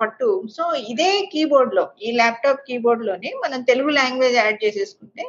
పట్టు. 0.01 0.29
సో 0.57 0.63
ఇదే 0.89 1.11
కీబోర్డ్లో 1.33 1.85
ఈ 2.03 2.09
ల్యాప్టాప్ 2.13 2.65
కీబోర్డ్లోనే 2.67 3.31
మనం 3.45 3.61
తెలుగు 3.63 3.91
లాంగ్వేజ్ 3.99 4.37
యాడ్ 4.37 4.59
చేసేసుకుంటే 4.65 5.25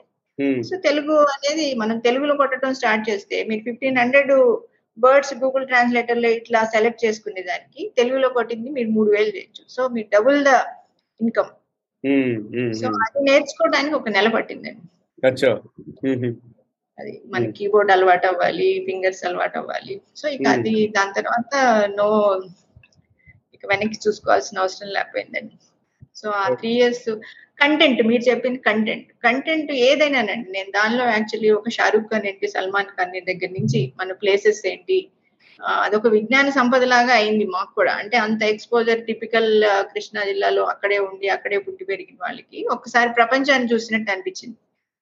సో 0.63 0.73
తెలుగు 0.79 1.13
అనేది 1.35 1.67
మనం 1.75 1.97
తెలుగులో 1.99 2.33
కొట్టడం 2.35 2.73
స్టార్ట్ 2.79 3.05
చేస్తే 3.09 3.37
మీరు 3.49 3.61
ఫిఫ్టీన్ 3.63 3.99
హండ్రెడ్ 4.01 4.33
వర్డ్స్ 5.05 5.33
గూగుల్ 5.43 5.65
ట్రాన్స్లేటర్లో 5.71 6.29
ఇట్లా 6.39 6.59
సెలెక్ట్ 6.73 7.03
చేసుకునే 7.05 7.41
దానికి 7.49 7.81
తెలుగులో 7.97 8.29
కొట్టింది 8.37 8.69
మీరు 8.77 8.89
మూడు 8.97 9.09
వేలు 9.15 9.31
చేయొచ్చు. 9.37 9.63
సో 9.75 9.81
మీరు 9.95 10.07
డబుల్ 10.15 10.39
ద 10.49 10.53
ఇన్కమ్. 11.19 11.51
సో 12.79 12.87
అది 13.05 13.19
నేర్చుకోవడానికి 13.29 13.95
ఒక 13.95 14.09
నెల 14.17 14.27
పట్టిందండి. 14.37 14.83
అది 16.97 17.11
మన 17.33 17.49
కీబోర్డ్ 17.57 17.91
అలవాటు 17.95 18.27
అవ్వాలి 18.27 18.69
ఫింగర్స్ 18.85 19.23
అలవాటు 19.27 19.57
అవ్వాలి. 19.59 19.95
సో 20.19 20.25
ఇక 20.35 20.47
అది 20.57 20.75
దాని 20.95 21.13
తర్వాత 21.17 21.55
నో 21.99 22.07
ఇక 23.55 23.63
వెనక్కి 23.71 23.99
చూసుకోవాల్సిన 24.05 24.63
అవసరం 24.63 24.89
లేకపోయిందండి. 24.97 25.55
సో 26.19 26.27
ఆ 26.41 26.45
త్రీ 26.59 26.71
ఇయర్స్ 26.79 27.09
కంటెంట్ 27.59 28.01
మీరు 28.07 28.23
చెప్పిన 28.29 28.55
కంటెంట్. 28.67 29.07
కంటెంట్ 29.25 29.71
ఏదైనానండి 29.71 30.49
నేను 30.51 30.69
దానిలో 30.71 31.05
యాక్చువల్లీ 31.05 31.49
ఒక 31.49 31.69
షారూక్ 31.77 32.09
ఖాన్ 32.11 32.27
ఏంటి 32.31 32.47
సల్మాన్ 32.47 32.91
ఖాన్ 32.97 33.13
దగ్గర 33.29 33.49
నుంచి 33.59 33.93
మన 33.99 34.11
ప్లేసెస్ 34.11 34.61
ఏంటి 34.65 34.97
అదొక 35.59 36.07
విజ్ఞాన 36.07 36.49
సంపద 36.49 36.83
లాగా 36.83 37.13
అయింది 37.13 37.45
మాకు 37.53 37.71
కూడా. 37.75 37.93
అంటే 37.93 38.17
అంత 38.17 38.41
ఎక్స్పోజర్ 38.43 39.05
టిపికల్ 39.05 39.49
కృష్ణా 39.91 40.23
జిల్లాలో 40.23 40.63
అక్కడే 40.63 40.99
ఉండి 40.99 41.27
అక్కడే 41.35 41.57
పుట్టి 41.57 41.85
పెరిగిన 41.85 42.17
వాళ్ళకి 42.21 42.59
ఒకసారి 42.75 43.09
ప్రపంచాన్ని 43.13 43.71
చూసినట్టు 43.73 44.11
అనిపించింది. 44.11 44.57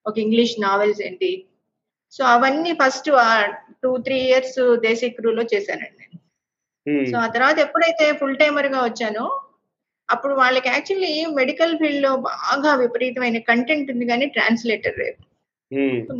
ఒక 0.06 0.16
ఇంగ్లీష్ 0.20 0.56
నావెల్స్ 0.62 1.02
ఏంటి. 1.02 1.32
సో 2.14 2.24
అవన్నీ 2.26 2.72
ఫస్ట్ 2.74 3.10
టూ 3.84 3.92
త్రీ 3.98 4.18
ఇయర్స్ 4.30 4.60
దేశీక్రూలో 4.88 5.44
చేశానండి 5.54 5.98
నేను. 6.02 6.20
సో 7.12 7.18
ఆ 7.18 7.28
తర్వాత 7.28 7.58
ఎప్పుడైతే 7.60 8.06
ఫుల్ 8.14 8.38
టైమర్గా 8.38 8.80
వచ్చానో 8.84 9.26
అప్పుడు 10.10 10.34
వాళ్ళకి 10.42 10.68
యాక్చువల్లీ 10.70 11.14
మెడికల్ 11.40 11.78
ఫీల్డ్లో 11.80 12.12
బాగా 12.32 12.72
విపరీతమైన 12.82 13.38
కంటెంట్ 13.50 13.92
ఉంది 13.94 14.06
కానీ 14.12 14.26
ట్రాన్స్లేటర్ 14.36 14.98
లేదు. 15.04 15.18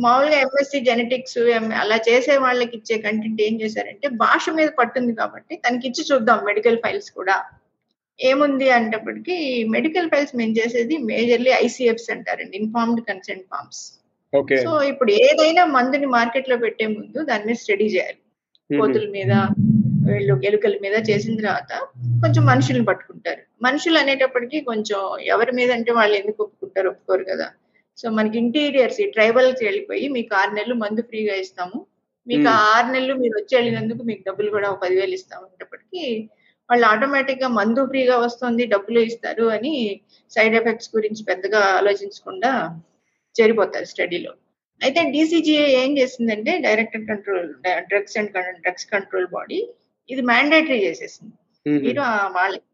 మామూలుగా 0.04 0.38
ఎంఎస్సి 0.44 0.78
జెనెటిక్స్ 0.88 1.38
అలా 1.82 1.96
చేసే 2.08 2.34
వాళ్ళకి 2.44 2.74
ఇచ్చే 2.78 2.96
కంటెంట్ 3.04 3.42
ఏం 3.46 3.54
చేశారంటే 3.60 4.06
భాష 4.24 4.44
మీద 4.58 4.70
పట్టుంది 4.80 5.12
కాబట్టి 5.20 5.54
తనకి 5.66 5.86
ఇచ్చి 5.90 6.02
చూద్దాం 6.10 6.40
మెడికల్ 6.48 6.80
ఫైల్స్ 6.84 7.10
కూడా. 7.18 7.36
ఏముంది 8.18 8.68
అంటప్పటికి 8.78 9.36
మెడికల్ 9.76 10.10
ఫైల్స్ 10.12 10.34
మేము 10.40 10.54
చేసేది 10.58 10.94
మేజర్లీ 11.10 11.52
ఐసీఎఫ్స్ 11.64 12.10
అంటారండి 12.14 12.56
ఇన్ఫార్మ్డ్ 12.62 13.02
కన్సెంట్ 13.10 13.46
ఫార్మ్స్ 13.52 13.82
సో 14.64 14.70
ఇప్పుడు 14.92 15.10
ఏదైనా 15.26 15.62
మందుని 15.76 16.08
మార్కెట్లో 16.16 16.56
పెట్టే 16.64 16.86
ముందు 16.94 17.18
దాని 17.30 17.44
మీద 17.48 17.58
స్టడీ 17.62 17.86
చేయాలి. 17.94 18.20
కోతుల 18.70 19.06
మీద 19.16 19.32
వీళ్ళు 20.08 20.34
ఎలుకల 20.48 20.74
మీద 20.84 20.96
చేసిన 21.10 21.34
తర్వాత 21.40 21.72
కొంచెం 22.22 22.42
మనుషుల్ని 22.50 22.86
పట్టుకుంటారు. 22.90 23.42
మనుషులు 23.60 23.98
అనేటప్పటికి 24.02 24.58
కొంచెం 24.70 25.00
ఎవరి 25.34 25.52
మీద 25.58 25.70
అంటే 25.76 25.90
వాళ్ళు 25.98 26.14
ఎందుకు 26.20 26.40
ఒప్పుకుంటారు 26.46 26.88
ఒప్పుకోరు 26.92 27.24
కదా. 27.32 27.46
సో 27.98 28.06
మనకి 28.16 28.36
ఇంటీరియర్స్ 28.44 28.98
ఈ 29.04 29.06
ట్రైబల్స్ 29.14 29.62
వెళ్ళిపోయి 29.68 30.06
మీకు 30.16 30.32
ఆరు 30.40 30.52
నెలలు 30.58 30.74
మందు 30.84 31.02
ఫ్రీగా 31.10 31.36
ఇస్తాము. 31.44 31.78
మీకు 32.26 32.48
ఆ 32.54 32.58
ఆరు 32.74 32.88
నెలలు 32.94 33.14
మీరు 33.22 33.34
వచ్చి 33.40 33.54
వెళ్ళినందుకు 33.58 34.02
మీకు 34.10 34.22
డబ్బులు 34.28 34.48
కూడా 34.56 34.66
ఒక 34.72 34.80
పదివేలు 34.84 35.14
ఇస్తాము 35.18 35.44
అనేటప్పటికి 35.46 36.02
వాళ్ళు 36.70 36.84
ఆటోమేటిక్గా 36.92 37.48
మందు 37.58 37.82
ఫ్రీగా 37.90 38.16
వస్తుంది 38.24 38.64
డబ్బులు 38.74 39.00
ఇస్తారు 39.08 39.44
అని 39.56 39.74
సైడ్ 40.34 40.56
ఎఫెక్ట్స్ 40.60 40.90
గురించి 40.96 41.22
పెద్దగా 41.30 41.60
ఆలోచించకుండా 41.78 42.50
చేరిపోతారు 43.36 43.88
స్టడీలో. 43.92 44.32
అయితే 44.80 45.00
డీసీజీఏ 45.14 45.66
ఏం 45.82 45.90
చేసిందంటే 45.98 46.52
director 46.66 47.04
control 47.10 47.48
drugs 47.90 48.16
and 48.20 48.32
drugs 48.64 48.88
control 48.94 49.28
body 49.36 49.60
ఇది 50.08 50.22
మ్యాండేటరీ 50.30 50.78
చేసేసింది. 50.86 51.34
మీరు 51.86 52.02
వాళ్ళకి 52.38 52.65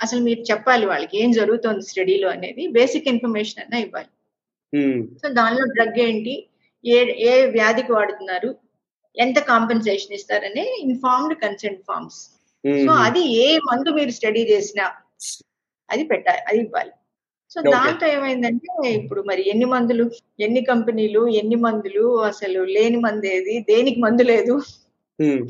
అసలు 0.00 0.20
మీరు 0.28 0.42
చెప్పాలి 0.50 0.84
వాళ్ళకి 0.92 1.16
ఏం 1.22 1.30
జరుగుతుంది 1.40 1.84
స్టడీలో 1.90 2.28
అనేది 2.36 2.62
బేసిక్ 2.78 3.10
ఇన్ఫర్మేషన్ 3.12 3.62
అన్నా 3.64 3.78
ఇవ్వాలి. 3.86 4.10
సో 5.20 5.26
దానిలో 5.38 5.64
డ్రగ్ 5.76 5.98
ఏంటి 6.08 6.34
ఏ 6.84 6.98
ఏ 7.30 7.32
వ్యాధికి 7.56 7.92
వాడుతున్నారు 7.98 8.50
ఎంత 9.16 9.38
కాంపెన్సేషన్ 9.52 10.16
ఇస్తారనే 10.18 10.64
ఇన్ఫార్మ్డ్ 10.84 11.34
కన్సెంట్ 11.44 11.82
ఫార్మ్స్. 11.88 12.20
సో 12.84 12.92
అది 13.06 13.22
ఏ 13.44 13.46
మందు 13.68 13.90
మీరు 13.98 14.12
స్టడీ 14.18 14.42
చేసినా 14.52 14.84
అది 15.88 16.02
పెట్టాలి 16.10 16.40
అది 16.48 16.58
ఇవ్వాలి. 16.64 16.92
సో 17.52 17.58
దాంతో 17.74 18.04
ఏమైందంటే 18.16 18.72
ఇప్పుడు 18.98 19.20
మరి 19.30 19.42
ఎన్ని 19.52 19.66
మందులు 19.74 20.04
ఎన్ని 20.46 20.62
కంపెనీలు 20.70 21.22
ఎన్ని 21.40 21.56
మందులు 21.66 22.04
అసలు 22.30 22.60
లేని 22.76 22.98
మందు 23.06 23.26
ఏది 23.36 23.54
దేనికి 23.70 24.00
మందు 24.04 24.24
లేదు. 24.32 24.54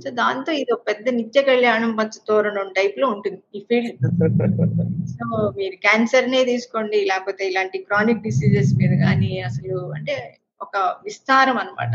సో 0.03 0.11
దాంతో 0.13 0.51
ఇది 0.53 0.71
ఒక 0.73 0.83
పెద్ద 0.87 1.09
నిత్య 1.11 1.41
కళ్యాణం 1.43 1.91
పచ్చ 1.97 2.15
తోరణం 2.29 2.69
టైప్లో 2.71 3.07
ఉంటుంది 3.09 3.41
ఈ 3.55 3.61
ఫీల్డ్ 3.69 4.01
సో 5.13 5.27
మీరు 5.57 5.77
క్యాన్సర్ 5.77 6.29
నే 6.29 6.41
తీసుకోండి 6.45 6.99
లేకపోతే 7.05 7.43
ఇలాంటి 7.49 7.79
క్రానిక్ 7.79 8.23
డిసీజెస్ 8.23 8.73
మీద 8.75 8.93
కానీ 9.03 9.31
అసలు 9.41 9.79
అంటే 9.97 10.17
ఒక 10.61 10.77
విస్తారం 11.05 11.59
అనమాట 11.59 11.93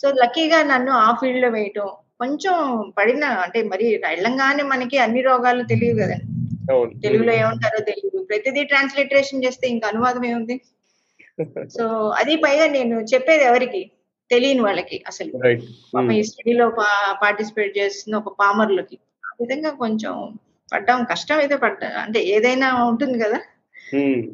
సో 0.00 0.08
లక్కీగా 0.22 0.60
నన్ను 0.64 0.92
ఆ 0.98 1.08
ఫీల్డ్లో 1.20 1.50
వేయటం 1.50 1.88
కొంచెం 2.18 2.56
పడిన 2.98 3.24
అంటే 3.44 3.62
మరి 3.62 3.86
వెళ్ళంగానే 4.04 4.64
మనకి 4.64 4.98
అన్ని 4.98 5.22
రోగాలు 5.22 5.64
తెలియదు 5.64 5.98
కదండి 6.02 6.28
తెలుగులో 7.02 7.32
ఏమంటారో 7.32 7.78
తెలియదు. 7.80 8.18
ప్రతిదీ 8.24 8.62
ట్రాన్స్లిటరేషన్ 8.64 9.44
చేస్తే 9.44 9.66
ఇంకా 9.68 9.86
అనువాదం 9.88 10.24
ఏముంది? 10.24 10.56
సో 11.76 11.84
అది 12.20 12.34
పైగా 12.36 12.66
నేను 12.68 12.96
చెప్పేది 13.12 13.44
ఎవరికి? 13.44 13.82
తెలియని 14.32 14.62
వాళ్ళకి 14.62 14.96
అసలు. 15.08 15.30
పాప 15.94 16.04
ఈ 16.12 16.22
స్టడీలో 16.28 16.66
పార్టిసిపేట్ 17.22 17.72
చేస్తున్న 17.78 18.20
ఒక 18.20 18.32
పామర్లకి 18.40 18.96
ఆ 19.24 19.32
విధంగా 19.40 19.70
కొంచెం 19.82 20.14
పడ్డాం 20.72 21.00
కష్టం 21.10 21.38
అయితే 21.38 21.56
పడ్డా 21.62 21.88
అంటే 22.02 22.20
ఏదైనా 22.34 22.68
ఉంటుంది 22.90 23.16
కదా. 23.24 23.40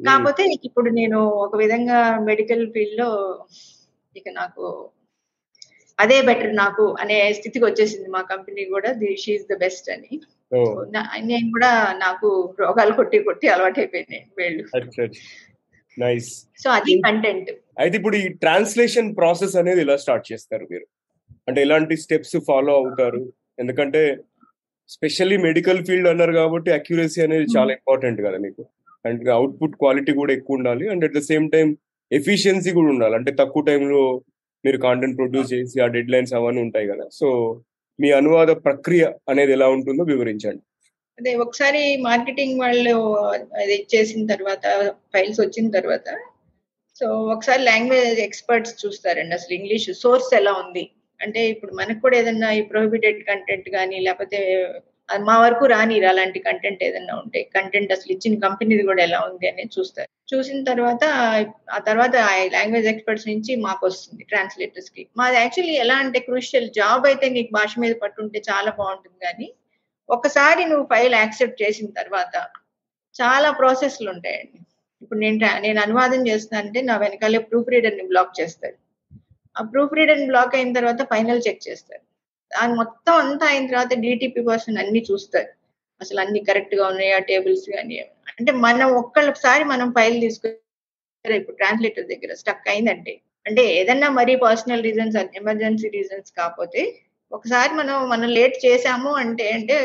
కాకపోతే 0.05 0.43
ఇప్పుడు 0.67 0.89
నేను 0.97 1.17
ఒక 1.41 1.55
విధంగా 1.57 1.97
మెడికల్ 2.27 2.65
ఫీల్డ్లో 2.71 3.09
ఇక 4.15 4.29
నాకు 4.35 4.65
అదే 5.99 6.17
బెటర్ 6.21 6.53
నాకు 6.55 6.83
అనే 7.01 7.17
స్థితికి 7.37 7.65
వచ్చేసింది 7.65 8.09
మా 8.09 8.21
కంపెనీ 8.29 8.63
కూడా 8.69 8.89
షీఈ్ 9.23 9.47
ద 9.49 9.57
బెస్ట్ 9.59 9.89
అని. 9.91 10.11
నా- 10.93 11.09
నేను 11.25 11.47
కూడా 11.51 11.71
నాకు 11.97 12.27
రోగాలు 12.59 12.93
కొట్టి 12.93 13.17
కొట్టి 13.25 13.47
అలవాటు 13.47 13.79
అయిపోయినాయి 13.79 14.23
వేళ్ళు 14.37 14.63
సో 16.59 16.69
అది 16.77 16.93
కంటెంట్ 17.05 17.49
అయితే 17.81 17.95
ఇప్పుడు 17.99 18.17
ఈ 18.23 18.25
ట్రాన్స్లేషన్ 18.43 19.09
ప్రాసెస్ 19.19 19.55
అనేది 19.61 19.81
ఎలా 19.85 19.95
స్టార్ట్ 20.03 20.25
చేస్తారు 20.31 20.65
మీరు. 20.71 20.85
అంటే 21.47 21.59
ఎలాంటి 21.65 21.95
స్టెప్స్ 22.03 22.37
ఫాలో 22.47 22.73
అవుతారు? 22.81 23.21
ఎందుకంటే 23.59 24.01
స్పెషల్లీ 24.95 25.37
మెడికల్ 25.47 25.81
ఫీల్డ్ 25.87 26.09
అన్నారు 26.11 26.33
కాబట్టి 26.33 26.69
అక్యురసీ 26.77 27.19
అనేది 27.25 27.45
చాలా 27.57 27.71
ఇంపార్టెంట్ 27.77 28.19
కదా 28.27 28.37
మీకు. 28.45 28.63
అండ్ 29.07 29.29
అవుట్పుట్ 29.37 29.75
క్వాలిటీ 29.81 30.11
కూడా 30.21 30.31
ఎక్కువ 30.37 30.57
ఉండాలి. 30.59 30.85
And 30.93 31.03
at 31.07 31.17
the 31.17 31.21
same 31.31 31.45
time 31.55 31.67
efficiency 32.11 32.71
కూడా 32.77 32.89
ఉండాలి. 32.93 33.15
అంటే 33.15 33.31
తక్కువ 33.41 33.63
టైంలో 33.63 34.01
మీరు 34.65 34.77
కాంటెంట్ 34.77 35.17
ప్రొడ్యూస్ 35.17 35.53
చేసి 35.53 35.81
ఆ 35.85 35.87
డెడ్ 35.95 36.11
లైన్స్ 36.13 36.33
అవన్నీ 36.39 36.61
ఉంటాయి 36.67 36.87
కదా. 36.87 37.05
సో 37.19 37.27
మీ 37.99 38.09
అనువాద 38.19 38.51
ప్రక్రియ 38.65 39.03
అనేది 39.29 39.51
ఎలా 39.57 39.67
ఉంటుందో 39.75 40.03
వివరించండి. 40.03 40.63
అదే 41.17 41.31
ఒకసారి 41.35 41.81
మార్కెటింగ్ 42.09 42.59
వాళ్ళు 42.59 42.95
అది 43.61 43.77
చేసిన 43.93 44.21
తర్వాత 44.33 44.65
ఫైల్స్ 45.13 45.39
వచ్చిన 45.41 45.69
తర్వాత 45.69 46.07
సో 46.99 47.07
ఒకసారి 47.33 47.61
లాంగ్వేజ్ 47.71 48.19
ఎక్స్పర్ట్స్ 48.27 48.73
చూస్తారండి. 48.83 49.33
అసలు 49.39 49.53
ఇంగ్లీష్ 49.59 49.89
సోర్స్ 50.03 50.31
ఎలా 50.39 50.53
ఉంది? 50.63 50.83
అంటే 51.19 51.41
ఇప్పుడు 51.53 51.71
మనకు 51.79 51.99
కూడా 52.05 52.15
ఏదన్నా 52.21 52.49
ఈ 52.59 52.61
ప్రొహిబిటెడ్ 52.71 53.19
కంటెంట్ 53.29 53.67
కానీ 53.77 53.97
లేకపోతే 54.07 54.39
అది 55.09 55.23
మా 55.29 55.35
వరకు 55.43 55.63
రానిరు 55.73 56.07
అలాంటి 56.11 56.39
కంటెంట్ 56.47 56.81
ఏదన్నా 56.87 57.13
ఉంటే 57.21 57.39
కంటెంట్ 57.55 57.93
అసలు 57.95 58.11
ఇచ్చిన 58.15 58.35
కంపెనీది 58.45 58.83
కూడా 58.89 59.01
ఎలా 59.07 59.19
ఉంది 59.29 59.45
అనేది 59.51 59.73
చూస్తారు. 59.77 60.09
చూసిన 60.31 60.59
తర్వాత 60.71 61.03
ఆ 61.75 61.79
తర్వాత 61.87 62.15
ఆ 62.29 62.33
లాంగ్వేజ్ 62.57 62.89
ఎక్స్పర్ట్స్ 62.91 63.27
నుంచి 63.31 63.51
మాకు 63.65 63.83
వస్తుంది 63.87 64.23
ట్రాన్స్లేటర్స్కి. 64.31 65.03
మాది 65.19 65.37
యాక్చువల్లీ 65.41 65.75
ఎలా 65.83 65.95
అంటే 66.03 66.19
క్రూషియల్ 66.27 66.69
జాబ్ 66.79 67.07
అయితే 67.11 67.27
నీకు 67.37 67.51
భాష 67.57 67.73
మీద 67.83 67.95
పట్టుంటే 68.03 68.41
చాలా 68.49 68.71
బాగుంటుంది 68.79 69.19
కానీ 69.27 69.47
ఒకసారి 70.09 70.61
నువ్వు 70.71 70.85
ఫైల్ 70.93 71.15
యాక్సెప్ట్ 71.21 71.61
చేసిన 71.63 71.89
తర్వాత 71.99 72.35
చాలా 73.15 73.49
ప్రాసెస్లు 73.61 74.09
ఉంటాయండి. 74.15 74.59
ఇప్పుడు 75.01 75.19
నేను 75.19 75.37
నేను 75.59 75.79
అనువాదం 75.81 76.27
చేస్తానంటే 76.27 76.81
నా 76.81 76.97
వెనకాలే 76.97 77.37
ప్రూఫ్ 77.37 77.69
రీడర్ని 77.69 78.05
బ్లాక్ 78.07 78.41
చేస్తారు 78.41 78.77
ఆ 79.55 79.63
ప్రూఫ్ 79.63 79.93
రీడర్ని 79.93 80.27
బ్లాక్ 80.27 80.55
అయిన 80.55 80.73
తర్వాత 80.73 81.01
ఫైనల్ 81.01 81.41
చెక్ 81.47 81.67
చేస్తారు 81.67 82.03
దాని 82.51 82.73
మొత్తం 82.73 83.13
అంతా 83.15 83.45
అయిన 83.45 83.67
తర్వాత 83.67 83.93
డిటిపి 83.93 84.41
పర్సన్ 84.41 84.77
అన్ని 84.77 84.99
చూస్తారు 84.99 85.49
అసలు 86.01 86.19
అన్ని 86.21 86.39
కరెక్ట్గా 86.39 86.87
ఉన్నాయా 86.87 87.19
టేబుల్స్ 87.19 87.69
కానీ 87.69 87.97
అంటే 88.39 88.51
మనం 88.51 88.89
ఒక్కసారి 88.91 89.63
మనం 89.63 89.91
ఫైల్ 89.91 90.21
తీసుకుని 90.21 91.37
ఇప్పుడు 91.37 91.57
ట్రాన్స్లేటర్ 91.57 92.05
దగ్గర 92.05 92.33
స్టక్ 92.33 92.69
అయిందంటే 92.69 93.21
అంటే 93.45 93.63
ఏదన్నా 93.73 94.09
మరీ 94.09 94.35
పర్సనల్ 94.35 94.83
రీజన్స్ 94.83 95.17
ఎమర్జెన్సీ 95.35 95.87
రీజన్స్ 95.89 96.31
కాకపోతే 96.31 96.81
ఒకసారి 97.31 97.73
మనం 97.73 98.09
మనం 98.09 98.29
లేట్ 98.29 98.65
చేసాము 98.65 99.09
అంటే 99.13 99.51
అంటే 99.51 99.77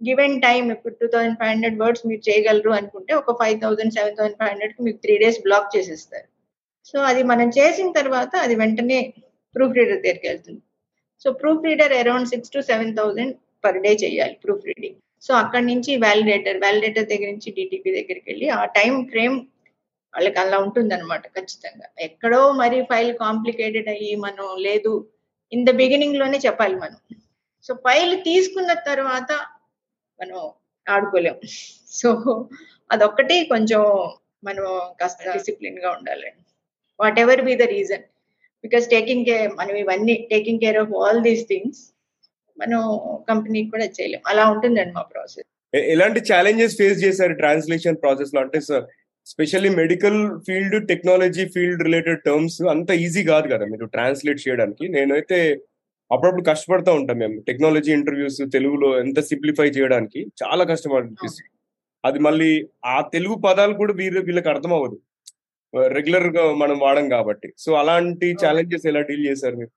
గివెన్ 0.00 0.36
టైం 0.44 0.62
ఇప్పుడు 0.74 0.94
two 1.00 1.06
thousand 1.14 1.38
five 1.40 1.52
hundred 1.52 1.80
words 1.82 2.04
మీరు 2.10 2.22
చేయగలరు 2.28 2.72
అనుకుంటే 2.78 3.12
ఒక 3.20 3.34
five 3.40 3.56
thousand 3.64 3.94
seven 3.98 4.16
thousand 4.18 4.38
five 4.40 4.52
హండ్రెడ్కి 4.52 4.80
మీకు 4.86 4.98
త్రీ 5.04 5.14
డేస్ 5.22 5.40
బ్లాక్ 5.46 5.68
చేసేస్తారు. 5.76 6.28
సో 6.90 6.96
అది 7.10 7.22
మనం 7.32 7.48
చేసిన 7.58 7.90
తర్వాత 8.00 8.32
అది 8.44 8.54
వెంటనే 8.62 8.98
ప్రూఫ్ 9.54 9.76
రీడర్ 9.78 10.02
దగ్గరికి 10.06 10.26
వెళ్తుంది. 10.30 10.60
So 11.22 11.28
proof 11.42 11.66
reader 11.68 11.94
around 12.02 12.30
six 12.32 12.52
to 12.56 12.60
seven 12.70 12.92
thousand 12.98 13.34
per 13.64 13.80
day 13.84 13.92
చేయాలి 14.02 14.36
ప్రూఫ్ 14.44 14.66
రీడింగ్ 14.70 14.98
సో 15.26 15.32
అక్కడి 15.42 15.66
నుంచి 15.70 15.92
వ్యాలిడేటర్ 16.04 16.58
వ్యాలిడేటర్ 16.62 17.08
దగ్గర 17.10 17.28
నుంచి 17.32 17.50
డిటిపి 17.56 17.90
దగ్గరికి 17.96 18.26
వెళ్ళి 18.30 18.46
ఆ 18.58 18.60
టైం 18.78 18.94
ఫ్రేమ్ 19.12 19.34
వాళ్ళకి 20.14 20.38
అలా 20.42 20.58
ఉంటుంది 20.66 20.92
అనమాట 20.96 21.24
ఖచ్చితంగా. 21.36 21.86
ఎక్కడో 22.06 22.38
మరి 22.60 22.78
ఫైల్ 22.90 23.10
కాంప్లికేటెడ్ 23.24 23.90
అయ్యి 23.94 24.12
మనం 24.26 24.46
లేదు. 24.68 24.92
ఇన్ 25.52 25.66
ద 25.68 25.72
బిగినింగ్లోనే 25.82 26.38
చెప్పాలి 26.46 26.76
మనం. 26.84 26.98
సో 27.66 27.72
ఫైల్ 27.86 28.14
తీసుకున్న 28.28 28.72
తర్వాత 28.88 29.30
మనం 30.20 30.38
ఆడుకోలేం. 30.86 31.36
సో 32.00 32.08
అదొక్కటి 32.92 33.36
కొంచెం 33.52 33.82
మనం 34.48 34.66
కాస్త 35.00 35.18
డిసిప్లిన్గా 35.36 35.88
ఉండాలండి. 35.96 36.42
Whatever 37.24 37.42
be 37.48 37.54
the 37.62 37.66
reason 37.76 38.04
because 38.64 38.86
taking 38.94 39.24
care 39.24 39.50
మనం 39.60 39.74
ఇవన్నీ 39.76 40.14
taking 40.30 40.62
care 40.64 40.78
of 40.82 40.92
all 41.02 41.20
these 41.28 41.44
things 41.52 41.80
మనం 42.58 42.80
కంపెనీకి 43.28 43.70
కూడా 43.70 43.86
చేయలేం. 43.98 44.22
అలా 44.26 44.44
ఉంటుందండి 44.50 44.94
మా 44.98 45.04
ప్రాసెస్ 45.12 45.46
ఎలాంటి 45.94 46.20
ఛాలెంజెస్ 46.32 46.78
ఫేస్ 46.78 46.98
చేశారు 47.04 47.34
ట్రాన్స్లేషన్ 47.34 48.00
ప్రాసెస్లో? 48.02 48.40
అంటే 48.40 48.60
specially 49.26 49.70
medical 49.82 50.20
field 50.46 50.76
technology 50.88 51.44
field 51.54 51.82
related 51.82 52.22
terms 52.26 52.60
అంత 52.74 52.90
ఈజీ 53.04 53.22
కాదు 53.24 53.46
కదా 53.52 53.64
మీరు 53.72 53.86
ట్రాన్స్లేట్ 53.94 54.40
చేయడానికి. 54.48 54.84
నేనైతే 54.88 55.38
అప్పుడప్పుడు 56.10 56.44
కష్టపడతా 56.50 56.90
ఉంటాం 56.98 57.18
మేము. 57.22 57.36
టెక్నాలజీ 57.48 57.90
ఇంటర్వ్యూస్ 57.98 58.40
తెలుగులో 58.54 58.88
ఎంత 59.02 59.20
సింప్లిఫై 59.30 59.68
చేయడానికి 59.76 60.20
చాలా 60.42 60.64
కష్టం 60.70 60.94
అనిపిస్తుంది 60.98 61.50
అది 62.04 62.18
మళ్ళీ 62.26 62.50
ఆ 62.94 62.96
తెలుగు 63.14 63.36
పదాలు 63.46 63.74
కూడా 63.80 63.92
వీరు 64.00 64.20
వీళ్ళకి 64.28 64.48
అర్థం 64.54 64.72
అవ్వదు 64.78 64.98
రెగ్యులర్గా 65.96 66.44
మనం 66.62 66.76
వాడం 66.84 67.06
కాబట్టి. 67.16 67.48
సో 67.64 67.70
అలాంటి 67.80 68.28
ఛాలెంజెస్ 68.42 68.88
ఎలా 68.90 69.02
డీల్ 69.10 69.28
చేశారు 69.30 69.56
మీరు? 69.60 69.72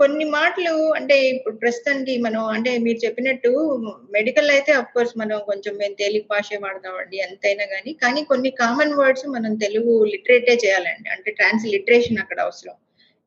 కొన్ని 0.00 0.24
మాటలు 0.36 0.72
అంటే 0.98 1.16
ఇప్పుడు 1.34 1.56
ప్రస్తుతానికి 1.62 2.14
మనం 2.26 2.42
అంటే 2.54 2.70
మీరు 2.86 2.98
చెప్పినట్టు 3.04 3.50
మెడికల్ 4.16 4.50
అయితే 4.54 4.72
అఫ్ 4.78 4.92
కోర్స్ 4.94 5.12
మనం 5.22 5.38
కొంచెం 5.50 5.74
మేము 5.80 5.94
తేలిక 6.00 6.26
భాషే 6.32 6.56
వాడతామండి 6.64 7.18
ఎంతైనా 7.26 7.66
కానీ 7.74 7.92
కానీ 8.02 8.22
కొన్ని 8.30 8.50
కామన్ 8.62 8.96
వర్డ్స్ 9.00 9.26
మనం 9.36 9.52
తెలుగు 9.64 9.92
లిటరేటే 10.12 10.56
చేయాలండి. 10.64 11.08
అంటే 11.16 11.30
ట్రాన్స్లిటరేషన్ 11.40 12.22
అక్కడ 12.24 12.40
అవసరం. 12.46 12.76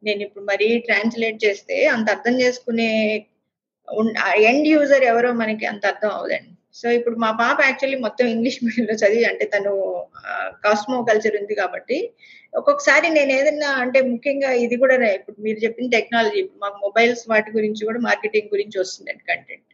నేను 0.03 0.21
ఇప్పుడు 0.25 0.43
మరీ 0.51 0.67
ట్రాన్స్లేట్ 0.87 1.37
చేస్తే 1.45 1.77
అంత 1.95 2.07
అర్థం 2.15 2.35
చేసుకునే 2.41 2.91
ఎండ్ 4.51 4.67
యూజర్ 4.73 5.05
ఎవరో 5.11 5.29
మనకి 5.41 5.65
అంత 5.71 5.83
అర్థం 5.91 6.11
అవదండి 6.17 6.51
సో 6.79 6.87
ఇప్పుడు 6.97 7.17
మా 7.23 7.29
పాప 7.41 7.57
యాక్చువల్లీ 7.67 7.97
మొత్తం 8.05 8.25
ఇంగ్లీష్ 8.33 8.59
మీడియంలో 8.63 8.95
చదివి 9.03 9.25
అంటే 9.29 9.45
తను 9.53 9.71
కాస్మో 10.65 10.97
కల్చర్ 11.09 11.37
ఉంది 11.41 11.55
కాబట్టి 11.61 11.97
ఒక్కొక్కసారి 12.53 13.07
నేను 13.17 13.31
ఏదైనా 13.39 13.69
అంటే 13.83 13.99
ముఖ్యంగా 14.11 14.51
ఇది 14.65 14.75
కూడా 14.83 14.95
ఇప్పుడు 15.17 15.37
మీరు 15.47 15.59
చెప్పిన 15.65 15.89
టెక్నాలజీ 15.95 16.41
మాకు 16.63 16.77
మొబైల్స్ 16.85 17.23
వాటి 17.31 17.49
గురించి 17.57 17.81
కూడా 17.89 18.01
మార్కెటింగ్ 18.09 18.53
గురించి 18.55 18.77
వస్తుందండి 18.83 19.25
కంటెంట్ 19.31 19.67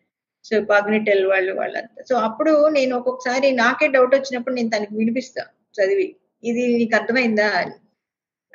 సో 0.46 0.56
కాగ్నిటెల్ 0.72 1.24
వాళ్ళు 1.34 1.52
వాళ్ళంతా. 1.60 2.00
సో 2.10 2.16
అప్పుడు 2.28 2.54
నేను 2.78 2.94
ఒక్కొక్కసారి 3.00 3.48
నాకే 3.62 3.88
డౌట్ 3.96 4.16
వచ్చినప్పుడు 4.18 4.56
నేను 4.56 4.72
తనకి 4.76 4.94
వినిపిస్తా 5.02 5.44
చదివి. 5.76 6.08
ఇది 6.44 6.64
నీకు 6.80 6.96
అర్థమైందా 7.00 7.48
అని. 7.62 7.76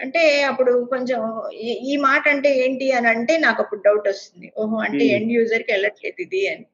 అంటే 0.00 0.42
అప్పుడు 0.42 0.86
కొంచెం 0.90 1.50
ఈ- 1.54 1.96
మాట 1.96 2.28
అంటే 2.28 2.56
ఏంటి 2.56 2.92
అని 2.92 3.08
అంటే 3.08 3.38
నాకు 3.38 3.62
అప్పుడు 3.62 3.82
డౌట్ 3.86 4.08
వస్తుంది. 4.08 4.52
ఓహో 4.58 4.76
అంటే 4.76 5.04
Hmm. 5.04 5.14
ఎండ్ 5.14 5.32
యూజర్కి 5.32 5.72
వెళ్ళట్లేదు 5.72 6.22
ఇది 6.22 6.48
అని. 6.48 6.66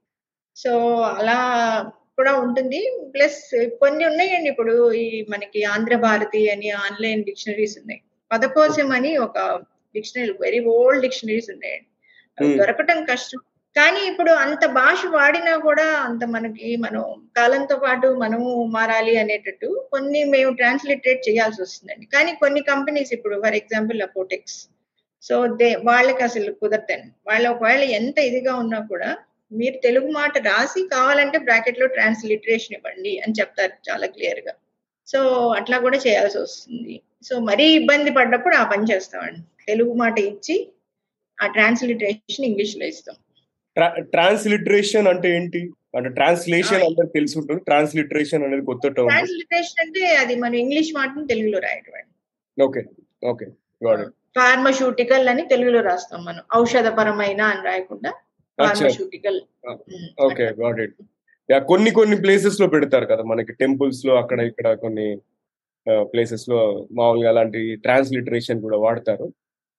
సో 0.56 0.92
అలా 1.00 1.42
కూడా 2.16 2.36
ఉంటుంది. 2.36 2.98
ప్లస్ 3.14 3.68
కొన్ని 3.80 4.06
ఉన్నాయండి 4.06 4.50
ఇప్పుడు 4.50 4.92
ఈ 4.92 5.26
మనకి 5.30 5.64
ఆంధ్ర 5.64 5.96
భారతి 5.96 6.50
అని 6.50 6.70
ఆన్లైన్ 6.70 7.24
డిక్షనరీస్ 7.24 7.78
ఉన్నాయి. 7.78 8.00
పదకోశం 8.32 8.92
అని 8.92 9.16
ఒక 9.16 9.38
డిక్షనరీ 9.94 10.32
వెరీ 10.40 10.60
ఓల్డ్ 10.60 11.02
డిక్షనరీస్ 11.02 11.50
ఉన్నాయండి. 11.50 12.44
Hmm. 12.44 12.58
దొరకటం 12.58 13.04
కష్టం. 13.04 13.38
కానీ 13.76 14.00
ఇప్పుడు 14.06 14.30
అంత 14.30 14.66
భాష 14.66 15.00
వాడినా 15.06 15.56
కూడా 15.56 15.86
అంత 16.06 16.24
మనకి 16.24 16.76
మనం 16.76 17.04
కాలంతో 17.36 17.76
పాటు 17.76 18.06
మనము 18.06 18.64
మారాలి 18.66 19.16
అనేటట్టు 19.16 19.88
కొన్ని 19.92 20.24
మేము 20.24 20.52
ట్రాన్స్లేటెడ్ 20.54 21.28
చేయాల్సి 21.28 21.62
వస్తుందండి. 21.62 22.06
కానీ 22.06 22.32
కొన్ని 22.34 22.60
కంపెనీస్ 22.62 23.12
ఇప్పుడు 23.12 23.40
for 23.40 23.54
example 23.54 24.02
Apotex 24.02 24.68
so 25.22 25.46
they 25.46 25.74
వాళ్ళకి 25.74 26.22
అసలు 26.24 26.52
కుదరదండి. 26.52 27.10
వాళ్ళ 27.26 27.48
ఒకవేళ 27.48 27.82
ఎంత 27.82 28.18
ఇదిగా 28.18 28.54
ఉన్నా 28.54 28.80
కూడా 28.92 29.10
మీరు 29.52 29.76
తెలుగు 29.82 30.08
మాట 30.12 30.38
రాసి 30.48 30.88
కావాలంటే 30.88 31.38
బ్రాకెట్లో 31.38 31.86
ట్రాన్స్లిటరేషన్ 31.86 32.76
ఇవ్వండి 32.78 33.18
అని 33.18 33.34
చెప్తారు 33.40 33.72
చాలా 33.90 34.06
క్లియర్గా. 34.06 34.54
సో 35.08 35.18
అట్లా 35.58 35.78
కూడా 35.78 35.98
చేయాల్సి 35.98 36.38
వస్తుంది. 36.38 37.02
సో 37.22 37.38
మరీ 37.38 37.66
ఇబ్బంది 37.74 38.10
పడ్డప్పుడు 38.10 38.54
ఆ 38.54 38.64
పని 38.64 38.86
చేస్తామండి. 38.92 39.42
తెలుగు 39.66 39.92
మాట 39.94 40.18
ఇచ్చి 40.18 40.56
ఆ 41.38 41.46
ట్రాన్స్లిటరేషన్ 41.46 42.44
ఇంగ్లీష్లో 42.44 42.86
ఇస్తాం. 42.86 43.16
ట్రాన్స్లిటరేషన్ 43.76 45.08
అంటే 45.08 45.36
ఏంటి? 45.36 45.60
అంటే 45.96 46.08
ట్రాన్స్లేషన్. 46.08 46.82
అంటే 46.82 47.02
తెలిసి 47.14 47.38
ఉంటుంది. 47.38 47.60
ట్రాన్స్లిటరేషన్ 47.60 48.44
అనేది 48.44 48.62
కొత్త 48.62 48.88
టర్మ్ 48.88 49.08
ట్రాన్స్లిటరేషన్ 49.08 49.80
అంటే 49.86 50.06
అది 50.14 50.36
మనం 50.36 50.54
ఇంగ్లీష్ 50.54 50.94
మాటను 50.94 51.26
తెలుగులో 51.26 51.58
రాయటం 51.58 51.92
ఓకే. 52.58 52.82
ఓకే. 53.26 53.46
ఫార్మస్యూటికల్ 54.36 55.28
అని 55.28 55.48
తెలుగులో 55.48 55.80
రాస్తాం 55.80 56.24
మనం. 56.24 56.42
ఔషధపరమైన 56.56 57.40
అని 57.42 57.62
రాయకుండా 57.64 58.10
pharmaceutical 58.58 59.40
okay. 60.20 60.44
Got 60.62 60.80
it 60.80 60.94
yeah 61.50 61.58
కొన్ని 61.58 61.90
కొన్ని 61.90 62.16
ప్లేసెస్లో 62.16 62.66
పెడతారు 62.66 63.06
కదా 63.06 63.22
మనకి. 63.22 63.52
టెంపుల్స్లో 63.52 64.14
అక్కడ 64.16 64.40
ఇక్కడ 64.40 64.74
కొన్ని 64.74 65.06
ప్లేసెస్లో 66.02 66.58
మామూలుగా 66.92 67.28
అలాంటి 67.28 67.76
ట్రాన్స్లిటరేషన్ 67.76 68.60
కూడా 68.60 68.76
వాడతారు. 68.76 69.26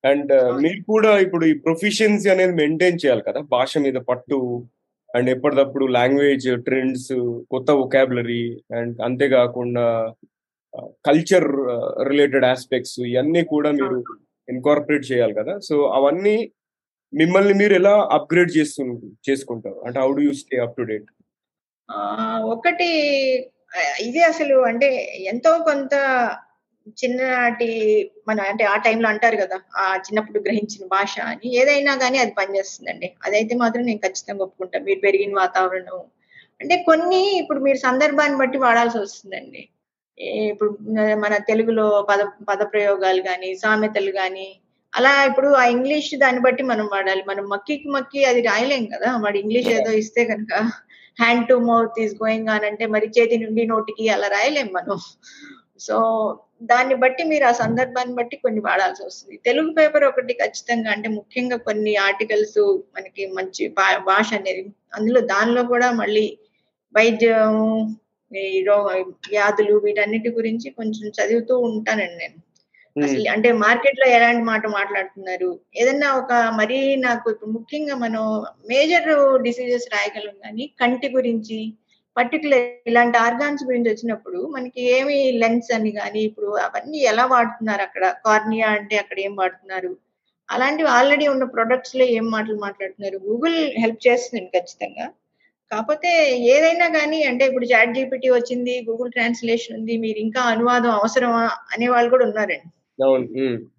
అండ్ 0.05 0.31
అవును. 0.35 0.59
మీరు 0.63 0.81
కూడా 0.91 1.11
ఇప్పుడు 1.19 1.45
ఈ 1.45 1.53
ప్రొఫిషియన్సీ 1.65 2.27
అనేది 2.29 2.53
మెయింటైన్ 2.53 3.01
చేయాలి 3.03 3.23
కదా? 3.27 3.39
భాష 3.55 3.77
మీద 3.85 3.97
పట్టు 4.09 4.39
అండ్ 5.09 5.29
ఎప్పటికప్పుడు 5.29 5.85
లాంగ్వేజ్ 5.97 6.47
ట్రెండ్స్ 6.67 7.11
కొత్త 7.53 7.71
ఒకాబులరీ 7.83 8.43
అండ్ 8.79 8.95
అంతేకాకుండా 9.01 9.85
కల్చర్ 11.07 11.47
రిలేటెడ్ 12.09 12.45
ఆస్పెక్ట్స్ 12.45 12.97
ఇవన్నీ 13.09 13.41
కూడా 13.53 13.69
మీరు 13.71 13.97
ఇన్కార్పొరేట్ 14.47 15.05
చేయాలి 15.11 15.33
కదా? 15.33 15.53
సో 15.59 15.75
అవన్నీ 15.97 16.35
మిమ్మల్ని 17.13 17.53
మీరు 17.53 17.73
ఎలా 17.73 17.93
అప్గ్రేడ్ 18.17 18.51
చేస్తు 18.57 18.81
చేసుకుంటారు? 19.29 19.77
అంటే 19.87 19.97
how 19.99 20.09
do 20.11 20.21
you 20.21 20.33
stay 20.41 20.57
up 20.57 20.77
to 20.77 20.85
date 20.91 21.09
ఒకటి 22.53 22.89
ఇది 23.99 24.21
అసలు 24.23 24.55
అంటే 24.69 24.87
ఎంతో 25.31 25.51
కొంత 25.63 25.93
చిన్ననాటి 26.89 28.11
మన 28.27 28.41
అంటే 28.41 28.63
ఆ 28.63 28.77
టైంలో 28.77 29.09
అంటారు 29.09 29.35
కదా 29.35 29.59
ఆ 29.77 29.95
చిన్నప్పుడు 29.95 30.39
గ్రహించిన 30.39 30.87
భాష 30.87 31.19
అని. 31.19 31.55
ఏదైనా 31.55 31.95
కానీ 31.95 32.17
అది 32.17 32.31
పనిచేస్తుందండి. 32.31 33.13
అదైతే 33.25 33.55
మాత్రం 33.55 33.83
నేను 33.83 33.99
ఖచ్చితంగా 33.99 34.43
ఒప్పుకుంటాను 34.43 34.85
మీరు 34.85 34.99
పెరిగిన 34.99 35.39
వాతావరణం. 35.39 35.99
అంటే 36.61 36.83
కొన్ని 36.83 37.37
ఇప్పుడు 37.37 37.59
మీరు 37.59 37.77
సందర్భాన్ని 37.77 38.37
బట్టి 38.37 38.57
వాడాల్సి 38.57 38.97
వస్తుందండి. 38.97 39.69
ఇప్పుడు 40.19 40.77
మన- 41.15 41.41
తెలుగులో 41.41 42.07
పద 42.09 42.19
పద 42.49 42.63
ప్రయోగాలు 42.73 43.21
కానీ 43.21 43.55
సామెతలు 43.55 44.11
కానీ 44.11 44.55
అలా 44.95 45.23
ఇప్పుడు 45.23 45.47
ఆ 45.47 45.65
ఇంగ్లీష్ 45.65 46.17
దాన్ని 46.17 46.41
బట్టి 46.41 46.63
మనం 46.63 46.85
వాడాలి. 46.87 47.23
మనం 47.27 47.49
మక్కికి 47.49 47.89
మక్కి 47.89 48.25
అది 48.25 48.41
రాయలేం 48.41 48.85
కదా. 48.85 49.17
వాడు 49.17 49.37
ఇంగ్లీష్ 49.37 49.67
ఏదో 49.67 49.91
ఇస్తే 49.91 50.25
కనుక 50.25 50.53
hand 51.21 51.47
to 51.47 51.53
mouth 51.53 51.99
is 51.99 52.13
going 52.13 52.47
on 52.47 52.65
అంటే 52.65 52.85
మరి 52.85 53.11
చేతి 53.19 53.37
నుండి 53.37 53.65
నోటికి 53.65 54.09
అలా 54.09 54.27
రాయలేం 54.27 54.69
మనం. 54.73 54.97
సో 55.79 55.95
దాన్ని 56.63 56.95
బట్టి 56.95 57.23
మీరు 57.23 57.45
ఆ 57.45 57.51
సందర్భాన్ని 57.51 58.13
బట్టి 58.15 58.35
కొన్ని 58.37 58.61
వాడాల్సి 58.61 59.01
వస్తుంది. 59.05 59.35
తెలుగు 59.37 59.71
పేపర్ 59.73 60.03
ఒకటి 60.03 60.33
ఖచ్చితంగా 60.33 60.89
అంటే 60.91 61.07
ముఖ్యంగా 61.09 61.57
కొన్ని 61.57 61.93
ఆర్టికల్స్ 61.95 62.59
మనకి 62.95 63.25
మంచి 63.27 63.63
భాష 64.09 64.29
అనేది 64.33 64.63
అందులో 64.95 65.21
దానిలో 65.33 65.63
కూడా 65.63 65.91
మళ్ళీ 65.91 66.25
వైద్యం 66.95 67.55
వ్యాధులు 69.31 69.73
వీటన్నిటి 69.83 70.29
గురించి 70.29 70.67
కొంచెం 70.69 71.07
చదువుతూ 71.17 71.55
ఉంటానండి 71.59 72.17
నేను. 72.17 72.37
అసలు 72.95 73.29
అంటే 73.29 73.49
మార్కెట్లో 73.51 74.05
ఎలాంటి 74.07 74.43
మాట 74.43 74.67
మాట్లాడుతున్నారు? 74.67 75.49
ఏదన్నా 75.75 76.09
ఒక 76.15 76.33
మరీ 76.59 76.77
నాకు 76.95 77.29
ముఖ్యంగా 77.47 77.95
మనం 77.95 78.23
మేజర్ 78.67 79.09
డిసీజెస్ 79.41 79.87
రాయగలం 79.93 80.35
కానీ 80.45 80.65
కంటి 80.81 81.09
గురించి 81.09 81.59
పర్టికులర్ 82.15 82.65
ఇలాంటి 82.87 83.17
ఆర్గాన్స్ 83.17 83.63
గురించి 83.63 83.89
వచ్చినప్పుడు 83.89 84.47
మనకి 84.47 84.81
ఏమి 84.81 85.31
లెన్స్ 85.31 85.73
అని 85.73 85.91
కానీ 85.91 86.19
ఇప్పుడు 86.19 86.49
అవన్నీ 86.57 86.97
ఎలా 86.97 87.25
వాడుతున్నారు 87.25 87.81
అక్కడ? 87.81 88.15
కార్నియా 88.25 88.67
అంటే 88.67 88.97
అక్కడ 88.97 89.19
ఏం 89.19 89.35
వాడుతున్నారు? 89.35 89.91
అలాంటివి 90.49 90.89
ఆల్రెడీ 90.89 91.27
ఉన్న 91.27 91.43
ప్రొడక్ట్స్లో 91.43 92.05
ఏం 92.05 92.25
మాటలు 92.29 92.57
మాట్లాడుతున్నారు? 92.57 93.17
గూగుల్ 93.17 93.71
హెల్ప్ 93.81 94.07
చేస్తుంది 94.07 94.49
ఖచ్చితంగా. 94.55 95.05
కాకపోతే 95.71 96.09
ఏదైనా 96.39 96.87
కానీ 96.87 97.23
అంటే 97.23 97.45
ఇప్పుడు 97.45 97.65
చాట్ 97.65 97.93
జీపీటీ 97.93 98.29
వచ్చింది 98.29 98.85
గూగుల్ 98.89 99.11
ట్రాన్స్లేషన్ 99.11 99.77
ఉంది 99.77 99.97
మీరు 99.97 100.17
ఇంకా 100.17 100.41
అనువాదం 100.41 100.89
అవసరమా 100.89 101.43
అనే 101.73 101.87
వాళ్ళు 101.87 102.09
కూడా 102.09 102.25
ఉన్నారండి. 102.25 102.69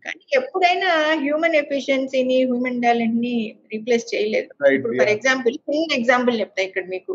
కానీ 0.04 0.24
ఎప్పుడైనా 0.36 0.90
హ్యూమన్ 1.14 1.54
ఎఫిషియన్సీని 1.54 2.44
హ్యూమన్ 2.44 2.82
టాలెంట్ని 2.82 3.36
రీప్లేస్ 3.72 4.14
చేయలేదు. 4.14 4.48
ఇప్పుడు. 4.74 4.98
ఫర్ 4.98 5.08
ఎగ్జాంపుల్ 5.08 5.54
చిన్న 5.54 5.94
ఎగ్జాంపుల్ 5.94 6.40
చెప్తా 6.40 6.62
ఇక్కడ 6.62 6.84
మీకు. 6.86 7.14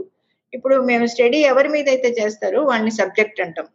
ఇప్పుడు 0.54 0.82
మేము 0.82 1.06
స్టడీ 1.06 1.38
ఎవరి 1.38 1.70
మీద 1.70 1.90
అయితే 1.90 2.08
చేస్తారో 2.08 2.64
వాళ్ళని 2.64 2.92
సబ్జెక్ట్ 2.92 3.42
అంటాం. 3.42 3.66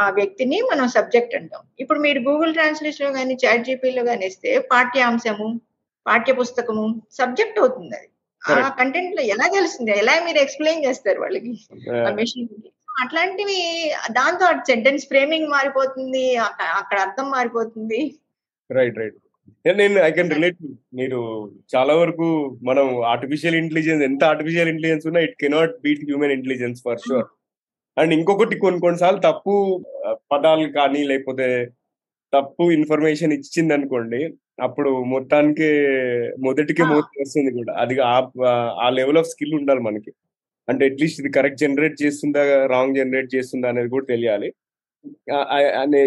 ఆ 0.00 0.10
వ్యక్తిని 0.10 0.60
మనం 0.60 0.88
సబ్జెక్ట్ 0.88 1.34
అంటాం. 1.34 1.60
ఇప్పుడు 1.80 1.98
మీరు 1.98 2.18
గూగుల్ 2.18 2.52
ట్రాన్స్లేషన్లో 2.52 3.12
కానీ 3.12 3.36
చాట్ 3.46 3.64
జీపీలో 3.64 4.04
కానీ 4.04 4.26
ఇస్తే 4.26 4.58
పాఠ్యాంశము 4.58 5.60
పాఠ్య 6.06 6.32
పుస్తకము 6.32 7.02
సబ్జెక్ట్ 7.12 7.58
అవుతుంది 7.58 7.96
అది. 7.96 8.08
ఆ. 8.64 8.68
కంటెంట్లో 8.68 9.22
ఎలా 9.22 9.48
తెలుస్తుంది 9.48 9.98
ఎలా 9.98 10.24
మీరు 10.24 10.38
ఎక్స్ప్లెయిన్ 10.38 10.84
చేస్తారు 10.84 11.20
వాళ్ళకి? 11.20 11.54
ఆ, 11.90 12.10
మెషిన్ 12.10 12.48
అట్లాంటివి 13.04 13.92
దాంతో 14.10 14.46
సెంటెన్స్ 14.46 15.06
ఫ్రేమింగ్ 15.06 15.48
మారిపోతుంది 15.48 16.36
అక్క- 16.36 16.64
అక్కడ 16.64 16.98
అర్థం 16.98 17.30
మారిపోతుంది. 17.30 18.14
Right 18.72 18.98
right. 18.98 19.16
నేను 19.72 19.98
ఐ 19.98 20.10
కెన్ 20.10 20.30
రిలేట్ 20.30 20.56
మీరు. 20.94 21.52
చాలా 21.76 21.94
వరకు 21.94 22.58
మనం 22.62 23.00
ఆర్టిఫిషియల్ 23.00 23.56
ఇంటెలిజెన్స్ 23.56 24.04
ఎంత 24.04 24.24
ఆర్టిఫిషియల్ 24.24 24.68
ఇంటెలిజెన్స్ 24.68 25.06
ఉన్నా 25.06 25.20
it 25.20 25.34
cannot 25.40 25.80
beat 25.82 26.00
human 26.00 26.32
intelligence 26.32 26.82
for 26.84 26.98
sure 27.08 27.24
and 27.98 28.14
ఇంకొకటి 28.14 28.58
కొన్ని 28.58 28.80
కొన్నిసార్లు 28.80 29.20
తప్పు 29.20 29.84
పదాలు 30.32 30.72
కానీ 30.72 31.04
లేకపోతే 31.04 31.68
తప్పు 32.34 32.72
ఇన్ఫర్మేషన్ 32.72 33.32
ఇచ్చింది 33.32 33.74
అనుకోండి 33.74 34.34
అప్పుడు 34.62 35.04
మొత్తానికి 35.04 35.82
మొదటికే. 36.40 36.82
మోసం 36.84 37.20
వస్తుంది 37.20 37.52
కూడా. 37.52 37.74
అది 37.74 37.98
ఆ- 37.98 38.28
ఆ 38.80 38.90
లెవెల్ 38.90 39.18
ఆఫ్ 39.18 39.26
స్కిల్ 39.26 39.54
ఉండాలి 39.54 39.80
మనకి. 39.80 40.12
అంటే 40.68 40.84
అట్లీస్ట్ 40.84 41.20
ఇది 41.20 41.32
కరెక్ట్ 41.32 41.58
జనరేట్ 41.58 42.02
చేస్తుందా 42.02 42.66
రాంగ్ 42.66 42.96
జనరేట్ 42.96 43.34
చేస్తుందా 43.34 43.68
అనేది 43.68 43.88
కూడా 43.88 44.06
తెలియాలి. 44.08 44.52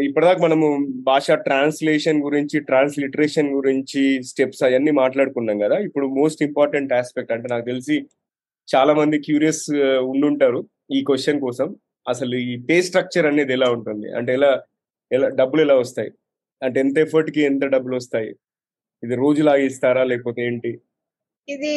ఇప్పటిదాకా 0.01 0.43
మనము 0.43 0.87
భాష 0.91 1.31
ట్రాన్స్లేషన్ 1.31 2.23
గురించి 2.23 2.59
ట్రాన్స్లిటరేషన్ 2.59 3.49
గురించి 3.49 4.23
స్టెప్స్ 4.23 4.63
అవన్నీ 4.63 4.91
మాట్లాడుకున్నాం 4.91 5.59
కదా. 5.59 5.77
ఇప్పుడు 5.77 6.07
మోస్ట్ 6.07 6.43
ఇంపార్టెంట్ 6.43 6.93
ఆస్పెక్ట్ 6.93 7.31
అంటే 7.31 7.47
నాకు 7.51 7.65
తెలిసి 7.65 8.05
చాలా 8.75 8.93
మంది 8.93 9.19
క్యూరియస్ 9.19 9.63
ఉండుంటారు 9.99 10.69
ఈ 10.91 11.03
క్వశ్చన్ 11.03 11.39
కోసం. 11.39 11.75
అసలు 12.09 12.35
ఈ 12.35 12.59
పే 12.59 12.81
స్ట్రక్చర్ 12.81 13.25
అనేది 13.25 13.53
ఎలా 13.53 13.71
ఉంటుంది? 13.71 14.15
అంటే 14.15 14.33
ఎలా 14.33 14.63
ఎలా 15.11 15.29
డబ్బులు 15.29 15.61
ఎలా 15.61 15.75
వస్తాయి? 15.75 16.11
అంటే 16.63 16.79
ఎంత 16.79 16.97
ఎఫర్ట్కి 16.97 17.41
ఎంత 17.41 17.65
డబ్బులు 17.65 17.95
వస్తాయి? 17.95 18.29
ఇది 19.03 19.15
రోజులాగా 19.15 19.57
ఇస్తారా? 19.57 20.03
లేకపోతే 20.03 20.45
ఏంటి? 20.45 20.79
ఇది 21.49 21.75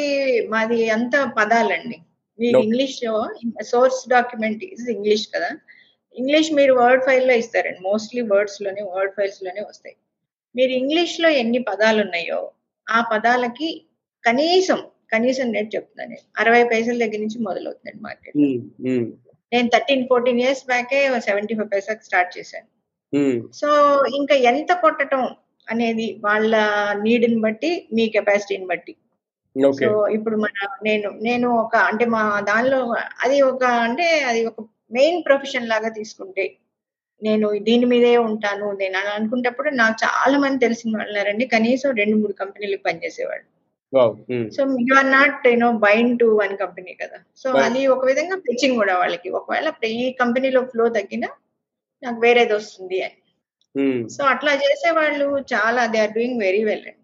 మాది 0.49 0.91
అంత 0.91 1.33
పదాలండి. 1.39 1.99
మీరు. 2.41 2.59
ఇంగ్లీష్లో 2.59 3.29
సోర్స్ 3.63 4.09
డాక్యుమెంట్ 4.09 4.65
ఇస్ 4.65 4.89
ఇంగ్లీష్ 4.91 5.29
కదా. 5.37 5.51
ఇంగ్లీష్ 6.17 6.51
మీరు 6.59 6.73
వర్డ్ 6.81 7.05
ఫైల్లో 7.07 7.35
ఇస్తారండి. 7.43 7.81
మోస్ట్లీ 7.89 8.23
వర్డ్స్లోనే 8.33 8.83
వర్డ్ 8.95 9.15
ఫైల్స్లోనే 9.17 9.63
వస్తాయి. 9.69 9.97
మీరు 10.55 10.73
ఇంగ్లీష్లో 10.81 11.29
ఎన్ని 11.43 11.61
పదాలు 11.69 12.01
ఉన్నాయో 12.07 12.41
ఆ 12.87 12.99
పదాలకి 13.13 13.69
కనీసం 14.25 14.81
కనీసం 15.13 15.47
రేట్ 15.55 15.71
చెప్తున్నాను 15.75 16.11
నేను. 16.11 16.27
అరవై 16.41 16.63
పైసల 16.65 16.99
దగ్గర 17.03 17.21
నుంచి 17.25 17.39
మొదలవుతుందండి 17.47 18.03
మార్కెట్ 18.07 18.37
నేను 19.53 19.69
థర్టీన్ 19.75 20.07
ఫోర్టీన్ 20.11 20.41
ఇయర్స్ 20.43 20.65
బ్యాకే 20.67 21.01
సెవెంటీ 21.29 21.55
ఫైవ్ 21.55 21.71
పైసాకి 21.73 22.05
స్టార్ట్ 22.09 22.31
చేశాను. 22.39 22.69
సో 23.61 23.69
ఇంకా 24.19 24.35
ఎంత 24.51 24.73
కొట్టడం 24.85 25.23
అనేది 25.69 26.07
వాళ్ళ 26.25 26.55
నీడ్ని 27.03 27.41
బట్టి 27.41 27.71
మీ 27.97 28.05
కెపాసిటీని 28.09 28.67
బట్టి. 28.67 28.95
సో 29.81 29.89
ఇప్పుడు 30.17 30.37
మన 30.37 30.69
నేను 30.85 31.09
నేను 31.23 31.49
ఒక 31.65 31.75
అంటే 31.91 32.05
మా 32.15 32.23
దానిలో 32.51 32.79
అది 33.25 33.39
ఒక 33.51 33.65
అంటే 33.87 34.07
అది 34.31 34.41
ఒక 34.47 34.65
మెయిన్ 34.93 35.25
ప్రొఫెషన్ 35.25 35.69
లాగా 35.69 35.89
తీసుకుంటే 35.91 36.45
నేను 37.23 37.59
దీని 37.61 37.87
మీదే 37.87 38.17
ఉంటాను 38.27 38.73
నేను 38.73 38.99
అలా 38.99 39.11
అనుకున్నప్పుడు 39.11 39.71
నాకు 39.71 39.97
చాలా 40.05 40.39
మంది 40.39 40.59
తెలిసిన 40.59 40.97
వాళ్ళు 40.97 41.11
ఉన్నారండి 41.11 41.47
కనీసం 41.47 41.91
రెండు 41.93 42.17
మూడు 42.17 42.33
కంపెనీలకు 42.33 42.85
ఉమ్, 44.31 44.47
so 44.51 44.61
you 44.89 44.95
are 44.99 45.11
not 45.13 45.47
you know 45.47 45.73
bind 45.79 46.19
to 46.19 46.25
one 46.41 46.57
company 46.57 46.95
కదా. 46.95 47.19
సో. 47.37 47.49
అది 47.65 47.87
ఒక 47.87 48.05
విధంగా 48.05 48.37
పిచ్చింగ్ 48.37 48.77
కూడా 48.77 48.99
వాళ్ళకి. 48.99 49.31
ఒకవేళ 49.31 49.69
ఈ 49.97 50.13
కంపెనీలో 50.13 50.63
ఫ్లో 50.65 50.89
తగ్గినా 50.89 51.29
నాకు 52.03 52.21
వేరేది 52.21 52.55
వస్తుంది 52.55 53.03
అని. 53.03 53.19
సో 54.09 54.25
అట్లా 54.25 54.55
చేసే 54.55 54.91
వాళ్ళు 54.91 55.27
చాలా 55.55 55.87
they 55.87 55.99
are 55.99 56.13
doing 56.13 56.41
very 56.41 56.65
well 56.65 56.87
అండి. 56.87 56.99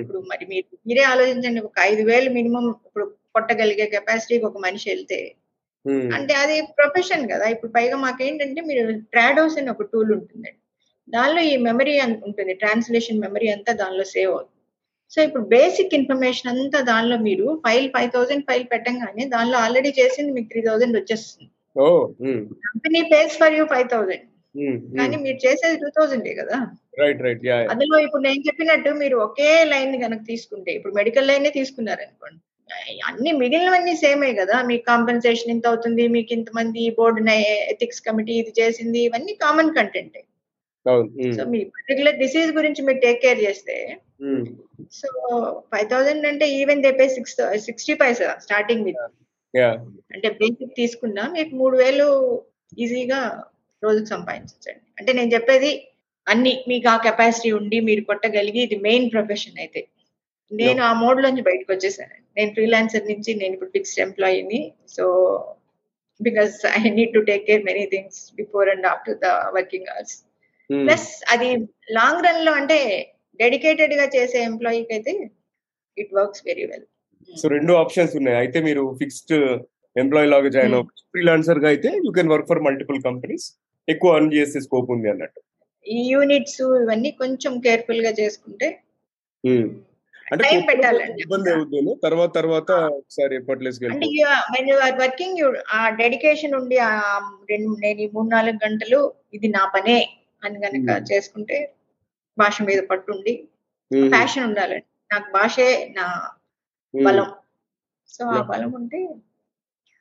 ఇప్పుడు 0.00 0.18
మరి 0.30 0.46
మీరు 0.46 0.66
మీరే 0.86 1.02
ఆలోచించండి. 1.04 1.60
ఒక 1.60 1.78
ఐదు 1.82 2.02
వేలు 2.02 2.30
మినిమం 2.30 2.66
ఇప్పుడు 2.86 3.04
కొట్టగలిగే 3.34 3.86
కెపాసిటీకి 3.86 4.44
ఒక 4.44 4.58
మనిషి 4.58 4.90
వెళ్తే 4.90 5.18
అంటే 6.16 6.34
అది 6.42 6.56
ప్రొఫెషన్ 6.78 7.24
కదా. 7.32 7.46
ఇప్పుడు 7.54 7.72
పైగా 7.76 7.96
మాకేంటంటే 8.04 8.60
మీరు 8.70 8.82
ట్రాడోస్ 9.14 9.56
అని 9.60 9.72
ఒక 9.74 9.86
టూల్ 9.92 10.12
ఉంటుందండి. 10.16 10.60
దానిలో 11.08 11.40
ఈ 11.52 11.54
మెమరీ 11.68 11.94
ఉంటుంది. 12.28 12.52
ట్రాన్స్లేషన్ 12.62 13.22
మెమరీ 13.24 13.48
అంతా 13.54 13.72
దానిలో 13.82 14.04
సేవ్ 14.14 14.30
అవుతుంది. 14.34 14.50
సో 15.12 15.18
ఇప్పుడు 15.26 15.44
బేసిక్ 15.54 15.96
ఇన్ఫర్మేషన్ 15.98 16.50
అంతా 16.52 16.78
దానిలో 16.92 17.16
మీరు 17.28 17.46
ఫైల్ 17.66 17.88
ఫైవ్ 17.96 18.10
థౌసండ్ 18.14 18.46
ఫైల్ 18.48 18.64
పెట్టంగానే 18.72 19.24
దానిలో 19.34 19.56
ఆల్రెడీ 19.64 19.90
చేసింది 19.98 20.30
మీకు 20.36 20.48
త్రీ 20.52 20.62
థౌసండ్ 20.68 20.96
వచ్చేస్తుంది. 21.00 21.50
Company 22.68 23.02
pays 23.12 23.34
for 23.42 23.56
you 23.58 23.64
five 23.74 23.88
thousand 23.94 24.26
కానీ 24.98 25.16
మీరు 25.24 25.38
చేసేది 25.44 25.76
టూ 25.82 25.88
థౌసండే 25.96 26.32
కదా. 26.40 26.56
రైట్ 27.00 27.22
రైట్ 27.26 27.44
అందులో 27.72 27.96
ఇప్పుడు 28.06 28.22
నేను 28.28 28.42
చెప్పినట్టు 28.48 28.90
మీరు 29.02 29.16
ఒకే 29.26 29.48
లైన్ 29.72 29.94
కనుక 30.04 30.22
తీసుకుంటే 30.32 30.70
ఇప్పుడు 30.78 30.94
మెడికల్ 30.98 31.28
లైనే 31.30 31.50
తీసుకున్నారు 31.58 32.02
అనుకోండి 32.06 32.40
అన్ని 33.08 33.30
మిగిలినవన్నీ 33.40 33.94
సేమే 34.02 34.30
కదా. 34.38 34.56
మీకు 34.68 34.84
కాంపెన్సేషన్ 34.86 35.52
ఇంత 35.54 35.66
అవుతుంది 35.66 36.04
మీకు 36.14 36.32
ఇంతమంది 36.36 36.82
బోర్డు 36.98 37.20
ఎథిక్స్ 37.72 38.04
కమిటీ 38.06 38.34
ఇది 38.42 38.52
చేసింది 38.60 39.00
ఇవన్నీ 39.08 39.34
కామన్ 39.42 39.74
కంటెంట్ 39.78 40.18
సో 41.36 41.44
మీ 41.52 41.60
పర్టికులర్ 41.76 42.18
డిసీజ్ 42.18 42.50
గురించి 42.56 42.80
మీరు 42.82 42.98
టేక్ 42.98 43.20
కేర్ 43.22 43.40
చేస్తే 43.46 43.76
సో 44.92 45.08
ఫైవ్ 45.72 45.86
థౌసండ్ 45.90 46.26
అంటే 46.26 46.46
even 46.58 46.82
they 46.82 46.92
pay 46.98 47.06
six 47.14 47.36
sixty 47.66 47.94
paisa 48.02 48.28
starting 48.44 48.84
with 48.88 49.00
అంటే 50.14 50.28
బేసిక్ 50.40 50.76
తీసుకున్నా 50.76 51.24
మీకు 51.36 51.52
మూడు 51.56 51.76
వేలు 51.76 52.08
ఈజీగా 52.78 53.20
రోజుకు 53.82 54.08
సంపాదించండి 54.14 54.82
అంటే 54.98 55.10
నేను 55.12 55.30
చెప్పేది 55.32 55.72
అన్ని 56.26 56.52
మీకు 56.68 56.88
ఆ 56.88 56.96
కెపాసిటీ 57.06 57.50
ఉండి 57.52 57.78
మీరు 57.88 58.02
కొట్టగలిగి 58.02 58.60
ఇది 58.66 58.76
మెయిన్ 58.86 59.06
ప్రొఫెషన్ 59.10 59.58
అయితే. 59.58 59.80
నేను 60.60 60.80
ఆ 60.82 60.92
మోడ్ 61.02 61.20
లోంచి 61.24 61.42
బయటకు 61.48 61.70
వచ్చేసాను 61.72 62.16
నేను 62.36 62.50
ఫ్రీలాన్సర్ 62.56 63.10
నుంచి 63.10 63.30
నేను 63.34 63.52
ఇప్పుడు 63.56 63.72
fixed 63.76 64.02
ఎంప్లాయీని 64.06 64.60
so 64.96 65.04
because 66.20 66.54
I 66.78 66.90
need 66.98 67.14
to 67.14 67.22
take 67.30 67.44
care 67.46 67.62
many 67.70 67.84
things 67.94 68.18
before 68.40 68.68
and 68.74 68.86
after 68.92 69.18
the 69.24 69.30
working 69.56 69.88
hours 69.94 70.16
plus 70.70 71.08
అది 71.32 71.48
లాంగ్ 71.98 72.24
రన్లో 72.26 72.52
అంటే 72.52 72.78
డెడికేటెడ్గా 73.40 74.06
చేసే 74.16 74.40
ఎంప్లాయీకి 74.50 74.92
అయితే 74.96 75.12
it 75.96 76.12
works 76.18 76.42
very 76.46 76.66
well 76.70 76.86
so 77.28 77.48
రెండు 77.48 77.72
ఆప్షన్స్ 77.82 78.14
ఉన్నాయి. 78.16 78.36
అయితే 78.42 78.58
మీరు 78.68 78.82
ఫిక్స్డ్ 79.00 79.34
ఎంప్లాయీ 79.96 80.28
లాగా 80.32 80.48
జాయిన్ 80.54 80.72
Hmm. 80.72 80.80
అవ్వచ్చు. 80.80 81.02
ఫ్రీలాన్సర్గా 81.12 81.68
అయితే 81.72 81.90
you 82.04 82.10
can 82.16 82.30
work 82.32 82.48
for 82.50 82.62
multiple 82.66 82.98
companies 83.08 83.46
ఎక్కువ 83.88 84.16
అర్న్ 84.16 84.32
చేసే 84.36 84.60
స్కోప్ 84.66 84.90
ఉంది 84.94 85.08
అన్నట్టు. 85.12 85.40
ఈ 85.86 85.98
యూనిట్స్ 86.12 86.60
ఇవన్నీ 86.82 87.12
కొంచెం 87.22 87.52
కేర్ఫుల్గా 87.66 88.12
చేసుకుంటే 88.20 88.68
Hmm. 89.44 89.64
అంటే. 90.26 90.48
ఇబ్బంది 91.22 91.50
అవుతుంది 91.52 91.92
తర్వాత 92.02 92.30
తర్వాత 92.36 92.68
ఒకసారి 92.94 93.34
ఎఫర్ట్లెస్ 93.36 93.78
అంటే 93.86 94.06
వెన్ 94.54 94.68
యు 94.70 94.76
ఆర్ 94.80 94.96
వర్కింగ్ 95.00 95.40
ఆ 95.74 95.80
డెడికేషన్ 95.98 96.54
ఉండి 96.54 96.78
ఆ 96.86 96.90
రెండు 97.50 97.70
నేను 97.82 98.06
మూడు 98.14 98.28
నాలుగు 98.30 98.58
గంటలు 98.64 99.00
ఇది 99.34 99.48
నా 99.54 99.64
పనే 99.74 99.98
అని 100.42 100.58
గనక 100.64 100.88
Hmm. 100.90 101.04
చేసుకుంటే 101.10 101.58
భాష 102.38 102.56
మీద 102.62 102.80
పట్టుండి 102.88 103.34
ప్యాషన్ 104.10 104.44
ఉండాలండి. 104.46 104.84
నాకు 105.10 105.28
భాషే 105.32 105.68
నా 105.94 106.06
బలం. 106.94 107.28
సో 108.10 108.24
ఆ. 108.32 108.40
బలం 108.48 108.72
ఉంటే 108.74 108.98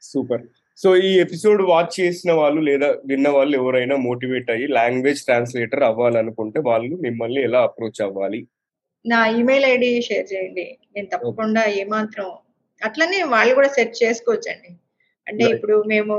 సూపర్ 0.03 0.43
సో 0.79 0.89
ఈ 1.03 1.11
ఎపిసోడ్ 1.19 1.61
వాచ్ 1.69 1.93
చేసిన 1.99 2.31
వాళ్ళు 2.33 2.61
లేదా 2.61 2.89
విన్న 3.05 3.27
వాళ్ళు 3.29 3.53
ఎవరైనా 3.57 3.95
మోటివేట్ 4.05 4.49
అయ్యి 4.51 4.67
లాంగ్వేజ్ 4.73 5.21
ట్రాన్స్లేటర్ 5.25 5.83
అవ్వాలనుకుంటే 5.83 6.59
వాళ్ళు 6.69 6.95
మిమ్మల్ని 7.01 7.41
ఎలా 7.41 7.59
అప్రోచ్ 7.67 8.01
అవ్వాలి? 8.01 8.39
నా 9.05 9.25
ఇమెయిల్ 9.27 9.65
ఐడి 9.65 10.01
షేర్ 10.01 10.33
చేయండి. 10.33 10.77
నేను 10.95 11.07
తప్పకుండా 11.07 11.65
ఏమాత్రం 11.81 12.27
అట్లనే 12.81 13.23
వాళ్ళు 13.23 13.53
కూడా 13.55 13.67
సెట్ 13.67 14.03
చేసుకోవచ్చండి. 14.03 14.71
అంటే. 15.27 15.43
ఇప్పుడు 15.55 15.83
మేము 15.87 16.15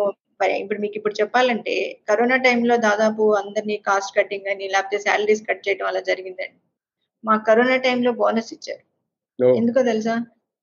ఇప్పుడు 0.62 0.80
మీకు 0.80 0.96
ఇప్పుడు 0.96 1.14
చెప్పాలంటే 1.20 1.74
కరోనా 2.08 2.36
టైంలో 2.36 2.76
దాదాపు 2.76 3.34
అందరినీ 3.34 3.76
కాస్ట్ 3.76 4.16
కట్టింగ్ 4.16 4.46
అని 4.46 4.68
లేకపోతే 4.68 4.98
శాలరీస్ 4.98 5.42
కట్ 5.48 5.68
చేయడం 5.68 5.86
అలా 5.86 6.00
జరిగిందండి. 6.00 6.58
మా 7.24 7.36
కరోనా 7.36 7.76
టైంలో 7.76 8.12
బోనస్ 8.12 8.52
ఇచ్చారు. 8.52 8.84
ఎందుకో 9.58 9.82
తెలుసా? 9.82 10.14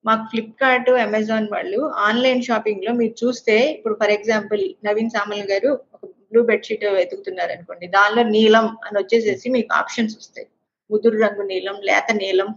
మాకు 0.05 0.23
ఫ్లిప్కార్ట్ 0.29 0.89
అమెజాన్ 0.89 1.47
వాళ్ళు 1.51 1.79
ఆన్లైన్ 2.07 2.41
షాపింగ్లో 2.41 2.93
మీరు 2.93 3.15
చూస్తే 3.23 3.55
ఇప్పుడు 3.71 3.95
ఫర్ 3.95 4.11
ఎగ్జాంపుల్ 4.11 4.63
నవీన్ 4.85 5.09
సామల్ 5.09 5.51
గారు 5.51 5.69
ఒక 5.93 6.05
బ్లూ 6.31 6.41
బెడ్షీట్ 6.43 6.85
వెతుకుతున్నారు 6.85 7.51
అనుకోండి 7.51 7.87
దానిలో 7.87 8.23
నీలం 8.29 8.77
అని 8.87 8.97
వచ్చేసేసి 8.99 9.49
మీకు 9.49 9.73
ఆప్షన్స్ 9.73 10.17
వస్తాయి. 10.17 10.47
ముదురు 10.91 11.17
రంగు 11.17 11.43
నీలం 11.43 11.81
లేత 11.81 12.11
నీలం. 12.13 12.49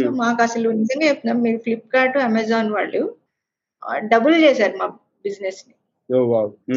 సో 0.00 0.08
Hmm. 0.08 0.16
మాకు 0.16 0.42
అసలు 0.42 0.70
నిజంగా 0.70 1.08
చెప్తున్నాం 1.08 1.42
మీరు 1.42 1.58
ఫ్లిప్కార్ట్ 1.58 2.16
అమెజాన్ 2.18 2.70
వాళ్ళు 2.70 3.16
డబుల్ 4.04 4.44
చేశారు 4.44 4.76
మా 4.76 4.86
బిజినెస్ని. 5.24 5.74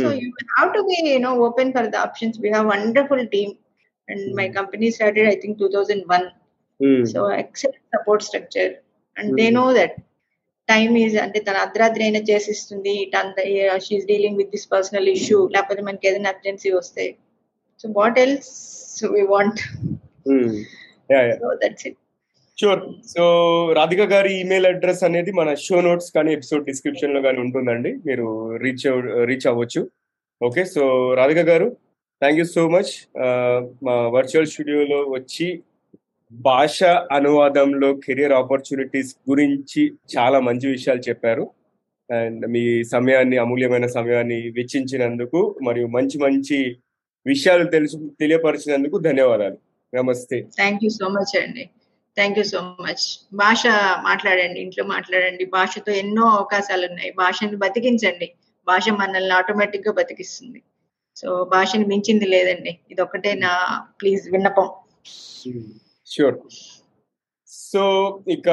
So. 0.01 0.07
You 0.11 0.29
have 0.29 0.73
to 0.73 0.81
be 0.81 1.09
you 1.09 1.19
know 1.19 1.33
open 1.33 1.73
for 1.73 1.87
the 1.87 1.95
options 1.95 2.39
we 2.39 2.49
have 2.49 2.67
wonderful 2.67 3.27
team 3.27 3.53
and 4.09 4.35
my 4.35 4.49
company 4.49 4.91
started 4.91 5.27
I 5.27 5.35
think 5.39 5.59
two 5.59 5.67
thousand 5.67 6.05
one. 6.11 6.27
So 7.05 7.31
excellent 7.31 7.97
support 7.97 8.23
structure 8.23 8.73
and 9.19 9.35
they. 9.41 9.49
No 9.49 9.73
that 9.73 9.95
time 10.69 10.97
is 10.97 11.17
అంటే 11.17 11.39
తన 11.39 11.55
అర్ధరాత్రి 11.55 12.03
అయినా 12.03 12.19
చేసిస్తుంది 12.19 13.11
she's 13.77 14.05
dealing 14.05 14.37
with 14.37 14.49
this 14.49 14.71
personal 14.71 15.07
issue 15.07 15.49
లేకపోతే 15.51 15.81
మనకి 15.81 16.07
ఏదైనా 16.07 16.29
urgency 16.29 16.71
వస్తాయి 16.71 17.15
so 17.81 17.89
what 17.91 18.19
else 18.19 19.05
we 19.11 19.21
want 19.21 19.61
sure 22.59 22.81
so 23.07 23.23
Radhika 23.73 24.01
garu 24.01 24.39
email 24.39 24.65
address 24.65 25.03
అనేది 25.03 25.31
మన 25.31 25.53
షో 25.53 25.81
నోట్స్ 25.81 26.11
కానీ 26.15 26.33
ఎపిసోడ్ 26.33 26.65
డిస్క్రిప్షన్లో 26.65 27.21
కానీ 27.21 27.39
ఉంటుందండి. 27.39 27.93
మీరు 27.93 28.55
రీచ్ 28.57 28.85
రీచ్ 29.25 29.47
అవ్వచ్చు. 29.47 29.89
Okay 30.43 30.65
so 30.65 31.13
Radhika 31.13 31.37
garu 31.37 31.77
thank 32.21 32.39
you 32.39 32.45
so 32.45 32.69
much 32.69 32.91
మా 33.83 34.07
వర్చువల్ 34.07 34.45
స్టూడియోలో 34.45 35.01
వచ్చి 35.01 35.63
భాష 36.31 36.83
అనువాదంలో 36.83 37.95
కెరియర్ 37.95 38.31
ఆపర్చునిటీస్ 38.31 39.15
గురించి 39.29 39.91
చాలా 40.17 40.39
మంచి 40.39 40.67
విషయాలు 40.69 40.99
చెప్పారు. 40.99 41.49
అండ్ 42.11 42.47
మీ 42.47 42.83
సమయాన్ని 42.83 43.37
అమూల్యమైన 43.37 43.87
సమయాన్ని 43.87 44.49
వెచ్చించినందుకు 44.49 45.59
మరియు 45.63 45.87
మంచి 45.87 46.17
మంచి 46.17 46.75
విషయాలు 47.25 47.63
తెలుసు 47.63 47.97
తెలియపరిచినందుకు 48.19 48.97
ధన్యవాదాలు. 48.97 49.74
నమస్తే. 49.95 50.41
థ్యాంక్ 50.41 50.83
యూ 50.83 50.89
సో 50.89 51.07
మచ్ 51.07 51.43
అండి. 51.43 51.69
థ్యాంక్ 52.15 52.37
యూ 52.37 52.43
సో 52.43 52.59
మచ్ 52.61 53.03
భాష 53.33 53.63
మాట్లాడండి 54.03 54.59
ఇంట్లో 54.59 54.83
మాట్లాడండి. 54.85 55.45
భాషతో 55.45 55.91
ఎన్నో 55.91 56.23
అవకాశాలు 56.29 56.85
ఉన్నాయి 56.85 57.11
భాషని 57.11 57.55
బతికించండి. 57.55 58.31
భాష 58.67 58.89
మనల్ని 58.89 59.33
ఆటోమేటిక్గా 59.33 59.93
బతికిస్తుంది. 59.93 60.61
సో 61.15 61.49
భాషని 61.53 61.85
మించింది 61.85 62.25
లేదండి. 62.25 62.79
ఇది 62.91 63.01
ఒకటే 63.01 63.33
నా 63.33 63.83
ప్లీజ్ 64.01 64.31
విన్నపం. 64.31 64.69
షూర్ 66.07 66.35
సో 67.47 67.83
ఇక 68.27 68.49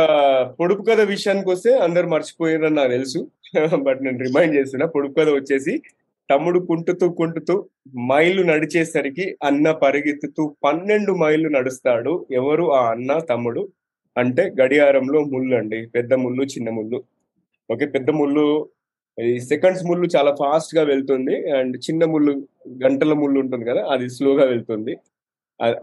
పొడుపు 0.60 0.82
కథ 0.82 1.00
విషయానికి 1.00 1.50
వస్తే 1.50 1.78
అందరు 1.78 2.06
మర్చిపోయారని 2.06 2.74
నాకు 2.74 2.90
తెలుసు. 2.90 3.30
బట్ 3.82 4.02
నేను 4.02 4.18
రిమైండ్ 4.18 4.56
చేస్తున్నా 4.56 4.86
పొడుపు 4.86 5.12
కథ 5.12 5.28
వచ్చేసి 5.28 5.82
తమ్ముడు 6.30 6.58
కుంటుతూ 6.58 7.08
కుంటుతూ 7.10 7.68
మైళ్ళు 8.06 8.42
నడిచేసరికి 8.42 9.36
అన్న 9.42 9.72
పరిగెత్తుతూ 9.72 10.56
పన్నెండు 10.64 11.12
మైళ్ళు 11.12 11.48
నడుస్తాడు. 11.48 12.26
ఎవరు 12.32 12.72
ఆ 12.72 12.90
అన్న 12.90 13.18
తమ్ముడు? 13.18 13.68
అంటే 14.16 14.52
గడియారంలో 14.62 15.20
ముళ్ళు 15.24 15.56
అండి. 15.56 15.86
పెద్ద 15.86 16.14
ముళ్ళు 16.14 16.42
చిన్న 16.44 16.70
ముళ్ళు. 16.70 17.04
ఓకే 17.70 17.86
పెద్ద 17.86 18.10
ముళ్ళు. 18.10 18.68
ఈ 19.20 19.40
సెకండ్స్ 19.40 19.84
ముళ్ళు 19.84 20.08
చాలా 20.16 20.34
ఫాస్ట్గా 20.34 20.82
వెళ్తుంది. 20.84 21.50
అండ్ 21.50 21.76
చిన్న 21.76 22.04
ముళ్ళు 22.04 22.32
గంటల 22.84 23.12
ముళ్ళు 23.12 23.40
ఉంటుంది 23.40 23.64
కదా 23.64 23.82
అది 23.90 24.10
స్లోగా 24.10 24.44
వెళ్తుంది. 24.44 24.96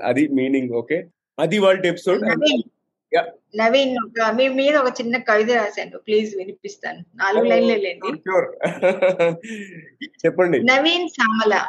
అది 0.04 0.28
మీనింగ్ 0.28 0.74
ఓకే. 0.74 1.06
అది 1.40 1.60
వాళ్ళ 1.60 1.86
ఎపిసోడ్. 1.86 2.24
నవీన్ 3.56 4.06
ఒక 4.06 4.30
మీ 4.30 4.50
మీద 4.50 4.76
ఒక 4.76 5.02
చిన్న 5.02 5.18
కవిత 5.18 5.52
రాశాను 5.52 5.98
ప్లీజ్ 5.98 6.36
వినిపిస్తాను. 6.36 7.06
నాలుగు 7.16 7.44
లైన్లే 7.44 7.76
లేండి. 7.76 8.08
చెప్పండి. 10.26 10.64
నవీన్ 10.64 11.10
సామల 11.10 11.68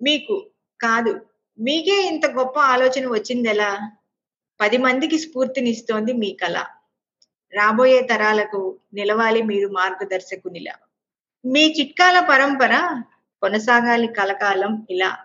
మీకు 0.00 0.50
కాదు 0.80 1.20
మీకే 1.58 2.06
ఇంత 2.06 2.26
గొప్ప 2.26 2.58
ఆలోచన 2.58 3.08
వచ్చింది 3.08 3.48
ఎలా 3.48 3.90
పది 4.60 4.76
మందికి 4.76 5.18
స్ఫూర్తినిస్తోంది 5.18 6.12
మీ 6.12 6.32
కళ. 6.32 6.64
రాబోయే 7.52 8.02
తరాలకు 8.02 8.80
నిలవాలి 8.94 9.42
మీరు 9.42 9.68
మార్గదర్శకునిలా. 9.68 10.74
మీ 11.44 11.74
చిట్కాల 11.80 12.26
పరంపర 12.30 13.02
కొనసాగాలి 13.42 14.08
కలకాలం 14.08 14.86
ఇలా. 14.90 15.16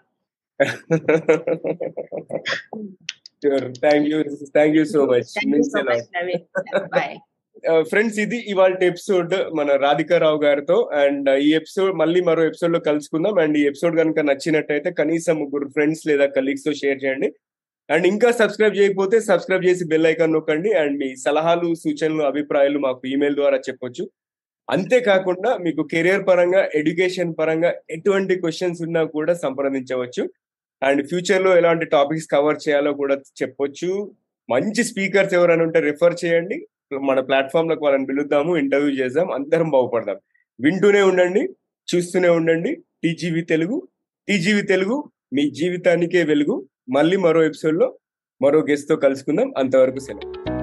Thank 3.84 4.08
you 4.10 4.24
thank 4.56 4.76
you 4.78 4.86
so 4.86 5.06
much 5.06 5.34
bye 6.96 7.18
friends 7.90 8.20
ఇది 8.20 8.38
ఇవాళ 8.48 8.84
ఎపిసోడ్ 8.84 9.34
మన 9.56 9.72
రాధికారావు 9.76 10.44
గారితో 10.44 10.90
అండ్ 10.94 11.30
ఈ 11.30 11.54
ఎపిసోడ్ 11.54 11.94
మళ్ళీ 11.96 12.22
మరో 12.22 12.44
ఎపిసోడ్లో 12.44 12.80
కలుసుకుందాం. 12.80 13.40
అండ్ 13.40 13.58
ఈ 13.58 13.66
ఎపిసోడ్ 13.66 13.98
కనుక 13.98 14.20
నచ్చినట్టయితే 14.20 14.92
కనీసం 14.92 15.36
ముగ్గురు 15.40 15.68
ఫ్రెండ్స్ 15.70 16.08
లేదా 16.08 16.26
కలీగ్స్తో 16.26 16.74
షేర్ 16.74 17.06
చేయండి. 17.06 17.34
అండ్ 17.92 18.08
ఇంకా 18.08 18.32
సబ్స్క్రైబ్ 18.32 18.76
చేయకపోతే 18.76 19.20
సబ్స్క్రైబ్ 19.22 19.66
చేసి 19.66 19.86
బెల్ 19.88 20.08
ఐకాన్ 20.08 20.34
నొక్కండి. 20.34 20.74
అండ్ 20.74 20.98
మీ 21.00 21.16
సలహాలు 21.16 21.74
సూచనలు 21.76 22.24
అభిప్రాయాలు 22.24 22.80
మాకు 22.80 23.08
ఈమెయిల్ 23.08 23.36
ద్వారా 23.36 23.58
చెప్పొచ్చు. 23.70 24.10
అంతేకాకుండా 24.70 25.58
మీకు 25.58 25.84
కెరియర్ 25.92 26.28
పరంగా 26.28 26.70
ఎడ్యుకేషన్ 26.76 27.34
పరంగా 27.40 27.74
ఎటువంటి 27.90 28.36
క్వశ్చన్స్ 28.36 28.82
ఉన్నా 28.82 29.04
కూడా 29.04 29.34
సంప్రదించవచ్చు. 29.34 30.30
అండ్ 30.84 31.08
ఫ్యూచర్లో 31.08 31.58
ఎలాంటి 31.58 31.86
టాపిక్స్ 31.86 32.28
కవర్ 32.32 32.58
చేయాలో 32.70 32.94
కూడా 32.94 33.16
చెప్పొచ్చు. 33.16 34.12
మంచి 34.50 34.84
స్పీకర్స్ 34.84 35.34
ఎవరైనా 35.34 35.64
ఉంటే 35.64 35.80
రిఫర్ 35.80 36.16
చేయండి. 36.26 36.68
మన 37.02 37.20
ప్లాట్ఫామ్లకు 37.20 37.86
వాళ్ళని 37.86 38.06
పిలుద్దాము 38.06 38.58
ఇంటర్వ్యూ 38.58 38.92
చేద్దాం 38.92 39.32
అందరం 39.32 39.70
బాగుపడదాం. 39.70 40.16
వింటూనే 40.62 41.02
ఉండండి 41.02 41.50
చూస్తూనే 41.96 42.30
ఉండండి. 42.30 42.76
టీజీవి 43.04 43.42
తెలుగు 43.42 43.88
టీజీవి 44.28 44.62
తెలుగు 44.62 45.12
మీ 45.34 45.52
జీవితానికే 45.52 46.24
వెలుగు. 46.24 46.66
మళ్ళీ 46.90 47.18
మరో 47.18 47.44
ఎపిసోడ్లో 47.44 47.98
మరో 48.42 48.60
గెస్ట్తో 48.60 48.96
కలుసుకుందాం. 48.96 49.54
అంతవరకు 49.58 50.00
సెలవు. 50.00 50.61